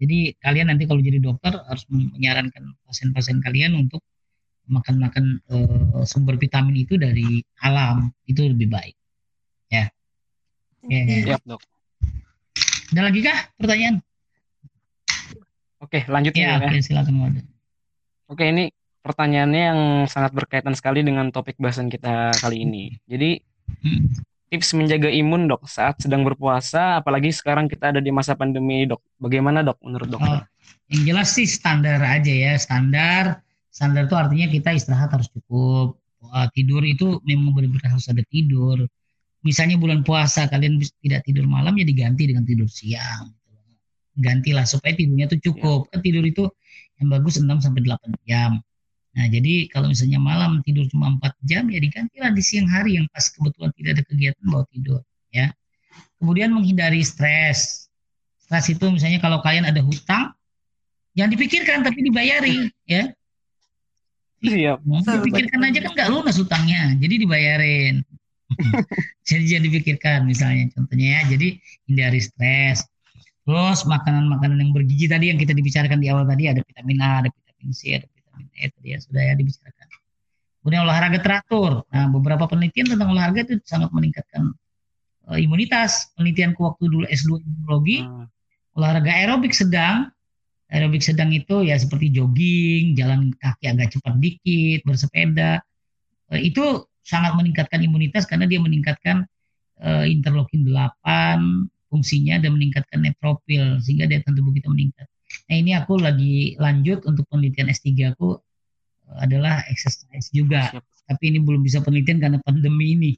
jadi 0.00 0.32
kalian 0.40 0.72
nanti 0.72 0.88
kalau 0.88 1.02
jadi 1.04 1.20
dokter 1.20 1.52
harus 1.60 1.84
menyarankan 1.90 2.72
pasien-pasien 2.88 3.42
kalian 3.44 3.76
untuk 3.76 4.00
makan-makan 4.70 5.42
uh, 5.50 6.06
sumber 6.06 6.38
vitamin 6.38 6.86
itu 6.86 6.94
dari 6.94 7.42
alam 7.60 8.12
itu 8.30 8.46
lebih 8.46 8.70
baik 8.70 8.96
ya 9.72 9.90
ya 10.86 11.00
Siap, 11.26 11.42
dok. 11.44 11.60
Ada 12.90 13.06
lagi 13.06 13.20
kah 13.22 13.38
pertanyaan? 13.54 14.02
Oke, 15.78 16.04
lanjut 16.10 16.34
ya. 16.34 16.58
ya. 16.58 16.66
Oke, 16.66 16.82
silakan 16.82 17.46
Oke, 18.30 18.46
ini 18.46 18.70
pertanyaannya 19.02 19.62
yang 19.74 19.80
sangat 20.06 20.30
berkaitan 20.30 20.78
sekali 20.78 21.02
dengan 21.02 21.34
topik 21.34 21.58
bahasan 21.58 21.90
kita 21.90 22.30
kali 22.38 22.62
ini. 22.62 22.94
Jadi, 23.10 23.42
tips 24.54 24.78
menjaga 24.78 25.10
imun, 25.10 25.50
Dok, 25.50 25.66
saat 25.66 25.98
sedang 25.98 26.22
berpuasa, 26.22 27.02
apalagi 27.02 27.34
sekarang 27.34 27.66
kita 27.66 27.90
ada 27.90 27.98
di 27.98 28.14
masa 28.14 28.38
pandemi, 28.38 28.86
Dok. 28.86 29.02
Bagaimana, 29.18 29.66
Dok, 29.66 29.82
menurut 29.82 30.06
dokter? 30.06 30.46
Oh, 30.46 30.46
yang 30.94 31.02
jelas 31.10 31.34
sih 31.34 31.50
standar 31.50 31.98
aja 32.06 32.30
ya, 32.30 32.54
standar. 32.54 33.42
Standar 33.74 34.06
itu 34.06 34.14
artinya 34.14 34.46
kita 34.46 34.78
istirahat 34.78 35.10
harus 35.10 35.26
cukup. 35.34 35.98
Tidur 36.54 36.86
itu 36.86 37.18
memang 37.26 37.50
benar-benar 37.50 37.98
harus 37.98 38.06
ada 38.06 38.22
tidur 38.30 38.86
misalnya 39.40 39.80
bulan 39.80 40.04
puasa 40.04 40.44
kalian 40.52 40.80
tidak 41.00 41.24
tidur 41.24 41.48
malam 41.48 41.72
ya 41.80 41.84
diganti 41.88 42.28
dengan 42.28 42.44
tidur 42.44 42.68
siang 42.68 43.32
gantilah 44.20 44.68
supaya 44.68 44.92
tidurnya 44.92 45.32
itu 45.32 45.48
cukup 45.48 45.88
kan 45.88 46.04
tidur 46.04 46.20
itu 46.28 46.44
yang 47.00 47.08
bagus 47.08 47.40
6 47.40 47.48
sampai 47.48 47.80
8 47.82 48.28
jam. 48.28 48.60
Nah 49.10 49.26
jadi 49.26 49.66
kalau 49.72 49.90
misalnya 49.90 50.22
malam 50.22 50.62
tidur 50.62 50.86
cuma 50.92 51.16
4 51.18 51.48
jam 51.48 51.66
ya 51.66 51.78
digantilah 51.82 52.30
di 52.30 52.42
siang 52.44 52.68
hari 52.70 53.00
yang 53.00 53.08
pas 53.10 53.26
kebetulan 53.26 53.72
tidak 53.74 53.90
ada 53.98 54.02
kegiatan 54.06 54.44
bawa 54.46 54.64
tidur 54.70 55.00
ya. 55.34 55.50
Kemudian 56.20 56.52
menghindari 56.52 57.00
stres. 57.02 57.88
Stres 58.38 58.66
itu 58.68 58.84
misalnya 58.92 59.18
kalau 59.18 59.40
kalian 59.40 59.66
ada 59.66 59.80
hutang 59.80 60.36
jangan 61.16 61.30
dipikirkan 61.34 61.82
tapi 61.82 62.06
dibayari 62.06 62.70
ya. 62.86 63.10
Siap. 64.40 64.80
Dipikirkan 64.84 65.60
aja 65.68 65.78
kan 65.84 65.92
nggak 65.92 66.08
lunas 66.08 66.40
hutangnya, 66.40 66.96
jadi 66.96 67.14
dibayarin. 67.20 68.00
jadi 69.28 69.44
jangan 69.46 69.64
dipikirkan 69.70 70.18
misalnya 70.26 70.74
contohnya 70.74 71.06
ya 71.06 71.20
jadi 71.30 71.48
hindari 71.86 72.18
stres 72.18 72.82
terus 73.44 73.82
makanan-makanan 73.88 74.58
yang 74.60 74.72
bergizi 74.76 75.06
tadi 75.08 75.32
yang 75.32 75.38
kita 75.40 75.56
dibicarakan 75.56 75.98
di 75.98 76.12
awal 76.12 76.28
tadi 76.28 76.52
ada 76.52 76.60
vitamin 76.60 76.98
A 77.00 77.24
ada 77.24 77.28
vitamin 77.32 77.70
C 77.72 77.96
ada 77.96 78.06
vitamin 78.06 78.46
E 78.56 78.64
tadi 78.68 78.88
ya 78.92 78.98
sudah 79.00 79.22
ya 79.24 79.34
dibicarakan. 79.36 79.86
Kemudian 80.60 80.84
olahraga 80.84 81.18
teratur. 81.24 81.88
Nah 81.88 82.04
beberapa 82.12 82.44
penelitian 82.44 82.92
tentang 82.92 83.16
olahraga 83.16 83.48
itu 83.48 83.56
sangat 83.64 83.88
meningkatkan 83.96 84.52
uh, 85.32 85.38
imunitas. 85.40 86.12
Penelitianku 86.14 86.60
waktu 86.60 86.84
dulu 86.84 87.04
S2 87.08 87.40
imunologi 87.40 88.04
hmm. 88.04 88.28
olahraga 88.76 89.08
aerobik 89.08 89.56
sedang. 89.56 90.12
Aerobik 90.70 91.02
sedang 91.02 91.32
itu 91.34 91.66
ya 91.66 91.80
seperti 91.80 92.14
jogging 92.14 92.94
jalan 92.94 93.32
kaki 93.40 93.72
agak 93.72 93.96
cepat 93.96 94.14
dikit 94.20 94.84
bersepeda. 94.84 95.64
Uh, 96.28 96.40
itu 96.40 96.84
sangat 97.00 97.32
meningkatkan 97.40 97.80
imunitas 97.80 98.28
karena 98.28 98.44
dia 98.44 98.60
meningkatkan 98.60 99.24
uh, 99.80 100.04
interleukin 100.04 100.68
8 100.68 101.79
fungsinya 101.90 102.38
dan 102.38 102.54
meningkatkan 102.54 103.02
neutropil 103.02 103.82
sehingga 103.82 104.06
daya 104.06 104.22
tahan 104.22 104.38
tubuh 104.38 104.54
kita 104.54 104.70
meningkat. 104.70 105.06
Nah 105.50 105.56
ini 105.58 105.74
aku 105.74 105.98
lagi 105.98 106.54
lanjut 106.56 107.02
untuk 107.06 107.26
penelitian 107.26 107.70
S3 107.70 108.14
aku 108.14 108.38
uh, 109.10 109.18
adalah 109.20 109.66
exercise 109.68 110.30
juga. 110.30 110.70
Siap. 110.70 110.84
Tapi 111.10 111.34
ini 111.34 111.38
belum 111.42 111.66
bisa 111.66 111.82
penelitian 111.82 112.22
karena 112.22 112.38
pandemi 112.46 112.94
ini. 112.94 113.12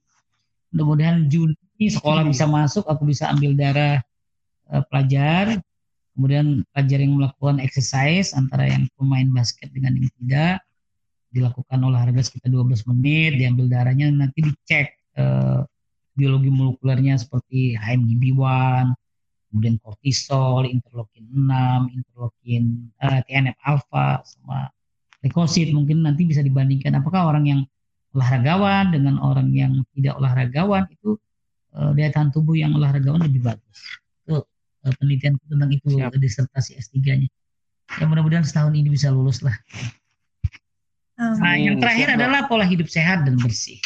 Mudah-mudahan 0.72 1.28
Juni 1.28 1.92
sekolah 1.92 2.24
bisa 2.24 2.48
masuk, 2.48 2.88
aku 2.88 3.04
bisa 3.04 3.28
ambil 3.28 3.52
darah 3.52 4.00
uh, 4.72 4.80
pelajar, 4.88 5.60
kemudian 6.16 6.64
pelajar 6.72 6.98
yang 7.04 7.12
melakukan 7.20 7.60
exercise 7.60 8.32
antara 8.32 8.72
yang 8.72 8.88
pemain 8.96 9.28
basket 9.28 9.68
dengan 9.68 10.00
yang 10.00 10.08
tidak, 10.16 10.64
dilakukan 11.32 11.78
olahraga 11.84 12.24
sekitar 12.24 12.48
12 12.48 12.88
menit, 12.96 13.36
diambil 13.36 13.68
darahnya 13.68 14.08
nanti 14.08 14.40
dicek 14.40 14.96
uh, 15.20 15.68
biologi 16.12 16.50
molekulernya 16.52 17.16
seperti 17.16 17.76
HMGB1, 17.76 18.92
kemudian 19.52 19.76
kortisol, 19.80 20.64
interleukin 20.68 21.28
6, 21.28 21.96
interleukin 21.96 22.64
uh, 23.00 23.20
eh, 23.20 23.20
TNF 23.28 23.56
alpha 23.64 24.24
sama 24.24 24.72
leukosit 25.22 25.70
mungkin 25.70 26.02
nanti 26.02 26.26
bisa 26.26 26.42
dibandingkan 26.42 26.98
apakah 26.98 27.30
orang 27.30 27.44
yang 27.46 27.60
olahragawan 28.12 28.90
dengan 28.90 29.16
orang 29.22 29.54
yang 29.54 29.72
tidak 29.96 30.18
olahragawan 30.18 30.84
itu 30.90 31.16
uh, 31.76 31.92
daya 31.96 32.12
tahan 32.12 32.28
tubuh 32.32 32.56
yang 32.56 32.76
olahragawan 32.76 33.24
lebih 33.24 33.44
bagus. 33.44 33.78
Itu 34.24 34.44
uh, 34.44 34.92
penelitian 35.00 35.36
tentang 35.48 35.70
itu 35.72 35.88
Siap. 35.96 36.16
disertasi 36.16 36.80
S3-nya. 36.80 37.28
Ya 38.00 38.04
mudah-mudahan 38.08 38.44
setahun 38.44 38.72
ini 38.72 38.88
bisa 38.88 39.12
lulus 39.12 39.44
lah. 39.44 39.56
Nah, 41.22 41.54
yang 41.54 41.78
terakhir 41.78 42.16
adalah 42.16 42.48
pola 42.48 42.64
hidup 42.64 42.88
sehat 42.88 43.28
dan 43.28 43.36
bersih. 43.38 43.78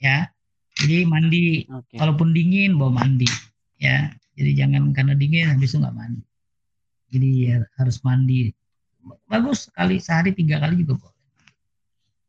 Ya. 0.00 0.32
Jadi 0.80 1.04
mandi 1.04 1.68
okay. 1.68 1.98
walaupun 2.00 2.32
dingin 2.32 2.80
bawa 2.80 3.04
mandi 3.04 3.28
ya. 3.76 4.08
Jadi 4.34 4.56
jangan 4.56 4.96
karena 4.96 5.12
dingin 5.12 5.52
habis 5.52 5.76
itu 5.76 5.78
nggak 5.84 5.96
mandi. 5.96 6.24
Jadi 7.10 7.28
ya, 7.52 7.56
harus 7.76 8.00
mandi. 8.00 8.50
Bagus 9.28 9.68
sekali 9.68 10.00
sehari 10.00 10.32
tiga 10.32 10.56
kali 10.62 10.80
juga 10.80 11.04
boleh. 11.04 11.18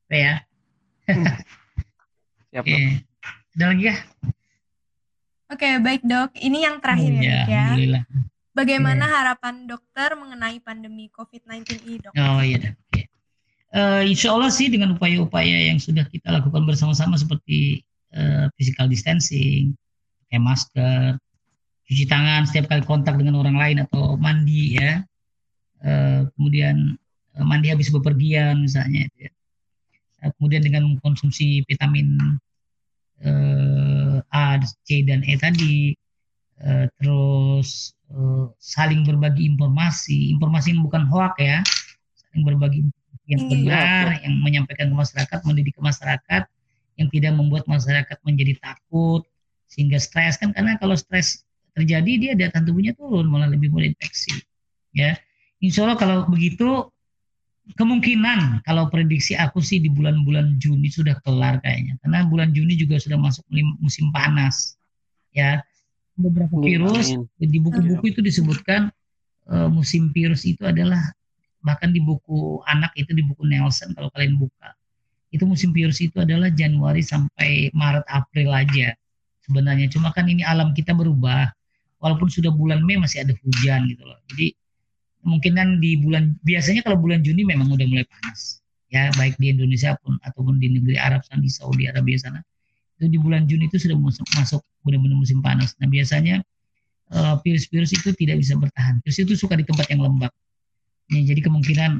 Oke 0.07 0.17
ya. 0.19 0.35
Hmm. 1.07 1.25
Siap, 2.51 2.63
Oke. 2.67 2.79
Ada 3.55 3.65
lagi 3.71 3.83
ya? 3.87 3.95
Oke, 5.51 5.69
baik 5.79 6.03
dok. 6.03 6.31
Ini 6.35 6.59
yang 6.67 6.75
terakhir 6.83 7.11
ya, 7.19 7.43
ya. 7.47 7.65
ya. 7.75 8.03
Bagaimana 8.51 9.07
ya. 9.07 9.11
harapan 9.19 9.67
dokter 9.67 10.15
mengenai 10.19 10.59
pandemi 10.59 11.07
COVID-19 11.11 11.63
ini, 11.87 11.95
dok? 12.03 12.11
Oh 12.15 12.43
iya, 12.43 12.75
oke 12.75 13.11
uh, 13.75 14.01
insya 14.05 14.35
Allah 14.35 14.51
sih 14.51 14.67
dengan 14.67 14.95
upaya-upaya 14.95 15.71
yang 15.71 15.79
sudah 15.79 16.05
kita 16.07 16.31
lakukan 16.31 16.63
bersama-sama 16.67 17.15
seperti 17.15 17.83
uh, 18.15 18.47
physical 18.55 18.87
distancing, 18.87 19.75
pakai 20.27 20.39
masker, 20.39 21.19
cuci 21.87 22.07
tangan 22.07 22.47
setiap 22.47 22.71
kali 22.71 22.83
kontak 22.87 23.19
dengan 23.19 23.35
orang 23.39 23.59
lain 23.59 23.77
atau 23.83 24.15
mandi 24.15 24.79
ya, 24.79 25.03
uh, 25.83 26.23
kemudian 26.35 26.95
uh, 27.35 27.45
mandi 27.45 27.67
habis 27.67 27.91
bepergian 27.91 28.63
misalnya, 28.63 29.07
ya. 29.19 29.31
uh, 30.23 30.31
kemudian 30.39 30.63
dengan 30.63 30.87
mengkonsumsi 30.87 31.67
vitamin 31.67 32.39
A, 34.33 34.57
C 34.87 35.05
dan 35.05 35.21
E 35.21 35.37
tadi, 35.37 35.93
terus 36.97 37.93
saling 38.57 39.05
berbagi 39.05 39.45
informasi, 39.45 40.33
informasi 40.33 40.73
yang 40.73 40.81
bukan 40.81 41.05
hoak 41.05 41.37
ya, 41.37 41.61
saling 42.17 42.41
berbagi 42.41 42.81
yang 43.29 43.45
iya. 43.45 43.53
benar, 43.53 44.05
yang 44.25 44.35
menyampaikan 44.41 44.89
ke 44.89 44.95
masyarakat, 44.97 45.39
mendidik 45.45 45.77
ke 45.77 45.81
masyarakat, 45.85 46.49
yang 47.01 47.09
tidak 47.09 47.33
membuat 47.33 47.65
masyarakat 47.65 48.17
menjadi 48.21 48.53
takut 48.61 49.25
sehingga 49.65 49.97
stres 49.97 50.37
kan 50.37 50.53
karena 50.53 50.77
kalau 50.77 50.93
stres 50.93 51.41
terjadi 51.73 52.11
dia 52.19 52.31
daya 52.37 52.51
tahan 52.53 52.67
tubuhnya 52.67 52.93
turun 52.93 53.25
malah 53.31 53.49
lebih 53.49 53.73
mudah 53.73 53.89
infeksi 53.89 54.35
ya. 54.93 55.17
Insya 55.61 55.87
Allah 55.87 55.97
kalau 55.97 56.27
begitu 56.27 56.89
kemungkinan 57.77 58.65
kalau 58.67 58.89
prediksi 58.91 59.37
aku 59.37 59.61
sih 59.63 59.79
di 59.79 59.87
bulan-bulan 59.87 60.59
Juni 60.59 60.91
sudah 60.91 61.17
kelar 61.23 61.63
kayaknya. 61.63 61.95
Karena 62.03 62.27
bulan 62.27 62.51
Juni 62.51 62.75
juga 62.75 62.99
sudah 62.99 63.17
masuk 63.17 63.47
musim 63.79 64.11
panas 64.11 64.75
ya. 65.31 65.63
Beberapa 66.19 66.59
virus 66.59 67.15
di 67.39 67.57
buku-buku 67.57 68.11
itu 68.11 68.19
disebutkan 68.19 68.91
uh, 69.47 69.71
musim 69.71 70.11
virus 70.11 70.43
itu 70.43 70.67
adalah 70.67 70.99
bahkan 71.63 71.93
di 71.93 72.03
buku 72.03 72.59
anak 72.67 72.91
itu 72.99 73.15
di 73.15 73.23
buku 73.23 73.47
Nelson 73.47 73.93
kalau 73.95 74.09
kalian 74.11 74.35
buka 74.35 74.75
itu 75.31 75.43
musim 75.47 75.71
virus 75.71 76.03
itu 76.03 76.19
adalah 76.19 76.51
Januari 76.51 76.99
sampai 76.99 77.71
Maret 77.71 78.03
April 78.11 78.51
aja 78.51 78.91
sebenarnya. 79.47 79.87
Cuma 79.87 80.11
kan 80.11 80.27
ini 80.27 80.43
alam 80.43 80.75
kita 80.75 80.91
berubah. 80.91 81.47
Walaupun 82.01 82.27
sudah 82.33 82.49
bulan 82.49 82.81
Mei 82.81 82.97
masih 82.97 83.23
ada 83.23 83.33
hujan 83.45 83.85
gitu 83.87 84.03
loh. 84.03 84.17
Jadi 84.33 84.57
mungkin 85.21 85.53
kan 85.53 85.77
di 85.77 86.01
bulan 86.01 86.33
biasanya 86.41 86.81
kalau 86.81 86.97
bulan 86.97 87.21
Juni 87.21 87.45
memang 87.45 87.69
udah 87.71 87.87
mulai 87.87 88.05
panas. 88.09 88.59
Ya 88.91 89.07
baik 89.15 89.39
di 89.39 89.53
Indonesia 89.53 89.95
pun 90.03 90.19
ataupun 90.25 90.59
di 90.59 90.67
negeri 90.67 90.99
Arab 90.99 91.23
sana 91.23 91.39
di 91.39 91.47
Saudi 91.47 91.87
Arabia 91.87 92.19
sana 92.19 92.43
itu 93.01 93.17
di 93.17 93.17
bulan 93.17 93.49
Juni 93.49 93.65
itu 93.65 93.81
sudah 93.81 93.97
masuk 93.97 94.25
masuk 94.37 94.61
benar-benar 94.85 95.17
musim 95.17 95.41
panas. 95.41 95.73
Nah 95.81 95.89
biasanya 95.89 96.45
eh, 97.09 97.35
virus-virus 97.41 97.93
uh, 97.93 97.97
itu 97.97 98.09
tidak 98.13 98.37
bisa 98.37 98.53
bertahan. 98.53 99.01
Virus 99.01 99.17
itu 99.17 99.33
suka 99.33 99.57
di 99.57 99.65
tempat 99.65 99.89
yang 99.89 100.05
lembab. 100.05 100.29
Ya, 101.09 101.21
jadi 101.33 101.41
kemungkinan 101.41 101.97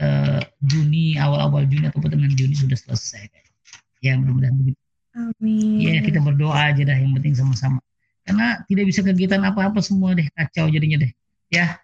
uh, 0.00 0.40
Juni 0.64 1.18
awal-awal 1.20 1.68
Juni 1.68 1.90
atau 1.90 2.00
pertengahan 2.00 2.34
Juni 2.34 2.54
sudah 2.56 2.78
selesai. 2.78 3.30
Ya 4.00 4.16
mudah-mudahan 4.18 4.54
begitu. 4.56 4.80
Amin. 5.14 5.78
Ya 5.80 6.02
kita 6.02 6.18
berdoa 6.18 6.74
aja 6.74 6.82
dah 6.82 6.96
yang 6.98 7.14
penting 7.14 7.34
sama-sama. 7.38 7.78
Karena 8.24 8.60
tidak 8.66 8.88
bisa 8.88 9.00
kegiatan 9.04 9.42
apa-apa 9.44 9.78
semua 9.84 10.16
deh 10.16 10.26
kacau 10.32 10.66
jadinya 10.72 11.04
deh. 11.04 11.12
Ya 11.52 11.78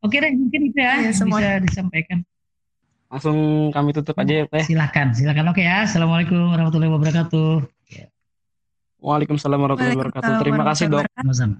Oke 0.00 0.16
deh, 0.16 0.32
mungkin 0.32 0.72
itu 0.72 0.80
ya, 0.80 1.04
yang 1.04 1.12
semua. 1.12 1.44
bisa 1.44 1.60
disampaikan. 1.60 2.24
Langsung 3.12 3.68
kami 3.68 3.92
tutup 3.92 4.16
aja 4.16 4.32
ya, 4.32 4.44
Teh. 4.48 4.64
Silakan, 4.64 5.12
silakan. 5.12 5.52
Oke 5.52 5.60
ya. 5.60 5.84
Assalamualaikum 5.84 6.40
warahmatullahi 6.56 6.92
wabarakatuh. 6.94 7.68
Waalaikumsalam 9.00 9.60
warahmatullahi 9.60 9.96
wabarakatuh. 10.00 10.32
Terima 10.40 10.64
kasih, 10.72 10.86
Dok. 10.88 11.04
Sama-sama. 11.04 11.56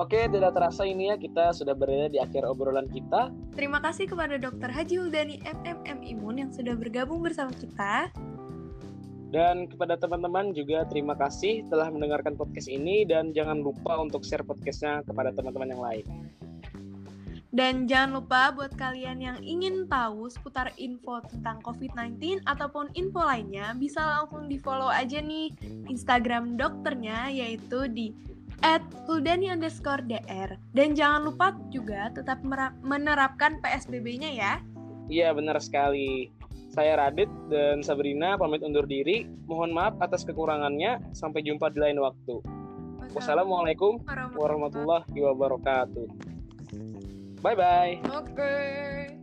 Oke, 0.00 0.32
tidak 0.32 0.56
terasa 0.56 0.88
ini 0.88 1.12
ya 1.12 1.20
kita 1.20 1.52
sudah 1.52 1.76
berada 1.76 2.08
di 2.08 2.16
akhir 2.16 2.48
obrolan 2.48 2.88
kita. 2.88 3.28
Terima 3.52 3.84
kasih 3.84 4.08
kepada 4.08 4.40
Dr. 4.40 4.72
Haji 4.72 4.96
Huldani 4.96 5.44
MMM 5.44 6.00
Imun 6.00 6.40
yang 6.40 6.48
sudah 6.48 6.72
bergabung 6.72 7.20
bersama 7.20 7.52
kita. 7.52 8.08
Dan 9.28 9.68
kepada 9.68 10.00
teman-teman 10.00 10.56
juga 10.56 10.88
terima 10.88 11.12
kasih 11.20 11.68
telah 11.68 11.92
mendengarkan 11.92 12.32
podcast 12.32 12.72
ini 12.72 13.04
dan 13.04 13.36
jangan 13.36 13.60
lupa 13.60 14.00
untuk 14.00 14.24
share 14.24 14.40
podcastnya 14.40 15.04
kepada 15.04 15.36
teman-teman 15.36 15.68
yang 15.68 15.84
lain. 15.84 16.06
Dan 17.52 17.84
jangan 17.84 18.24
lupa 18.24 18.56
buat 18.56 18.72
kalian 18.80 19.20
yang 19.20 19.38
ingin 19.44 19.84
tahu 19.84 20.32
seputar 20.32 20.72
info 20.80 21.20
tentang 21.28 21.60
COVID-19 21.60 22.40
ataupun 22.48 22.88
info 22.96 23.20
lainnya, 23.20 23.76
bisa 23.76 24.00
langsung 24.00 24.48
di 24.48 24.56
follow 24.56 24.88
aja 24.88 25.20
nih 25.20 25.52
Instagram 25.92 26.56
dokternya 26.56 27.28
yaitu 27.28 27.84
di 27.90 28.16
at 28.60 28.84
huldani 29.08 29.48
underscore 29.48 30.04
dr. 30.04 30.56
Dan 30.76 30.94
jangan 30.94 31.28
lupa 31.28 31.56
juga 31.72 32.12
tetap 32.12 32.40
menerapkan 32.84 33.58
PSBB-nya 33.60 34.30
ya. 34.32 34.52
Iya, 35.10 35.34
benar 35.34 35.58
sekali. 35.58 36.30
Saya 36.70 36.94
Radit 37.02 37.26
dan 37.50 37.82
Sabrina 37.82 38.38
pamit 38.38 38.62
undur 38.62 38.86
diri. 38.86 39.26
Mohon 39.50 39.74
maaf 39.74 39.94
atas 39.98 40.22
kekurangannya. 40.22 41.02
Sampai 41.10 41.42
jumpa 41.42 41.66
di 41.74 41.82
lain 41.82 41.98
waktu. 41.98 42.38
Wassalamualaikum 43.10 44.06
warahmatullahi 44.38 45.18
wabarakatuh. 45.18 46.06
Bye 47.42 47.56
bye. 47.58 47.94
Oke. 48.06 49.19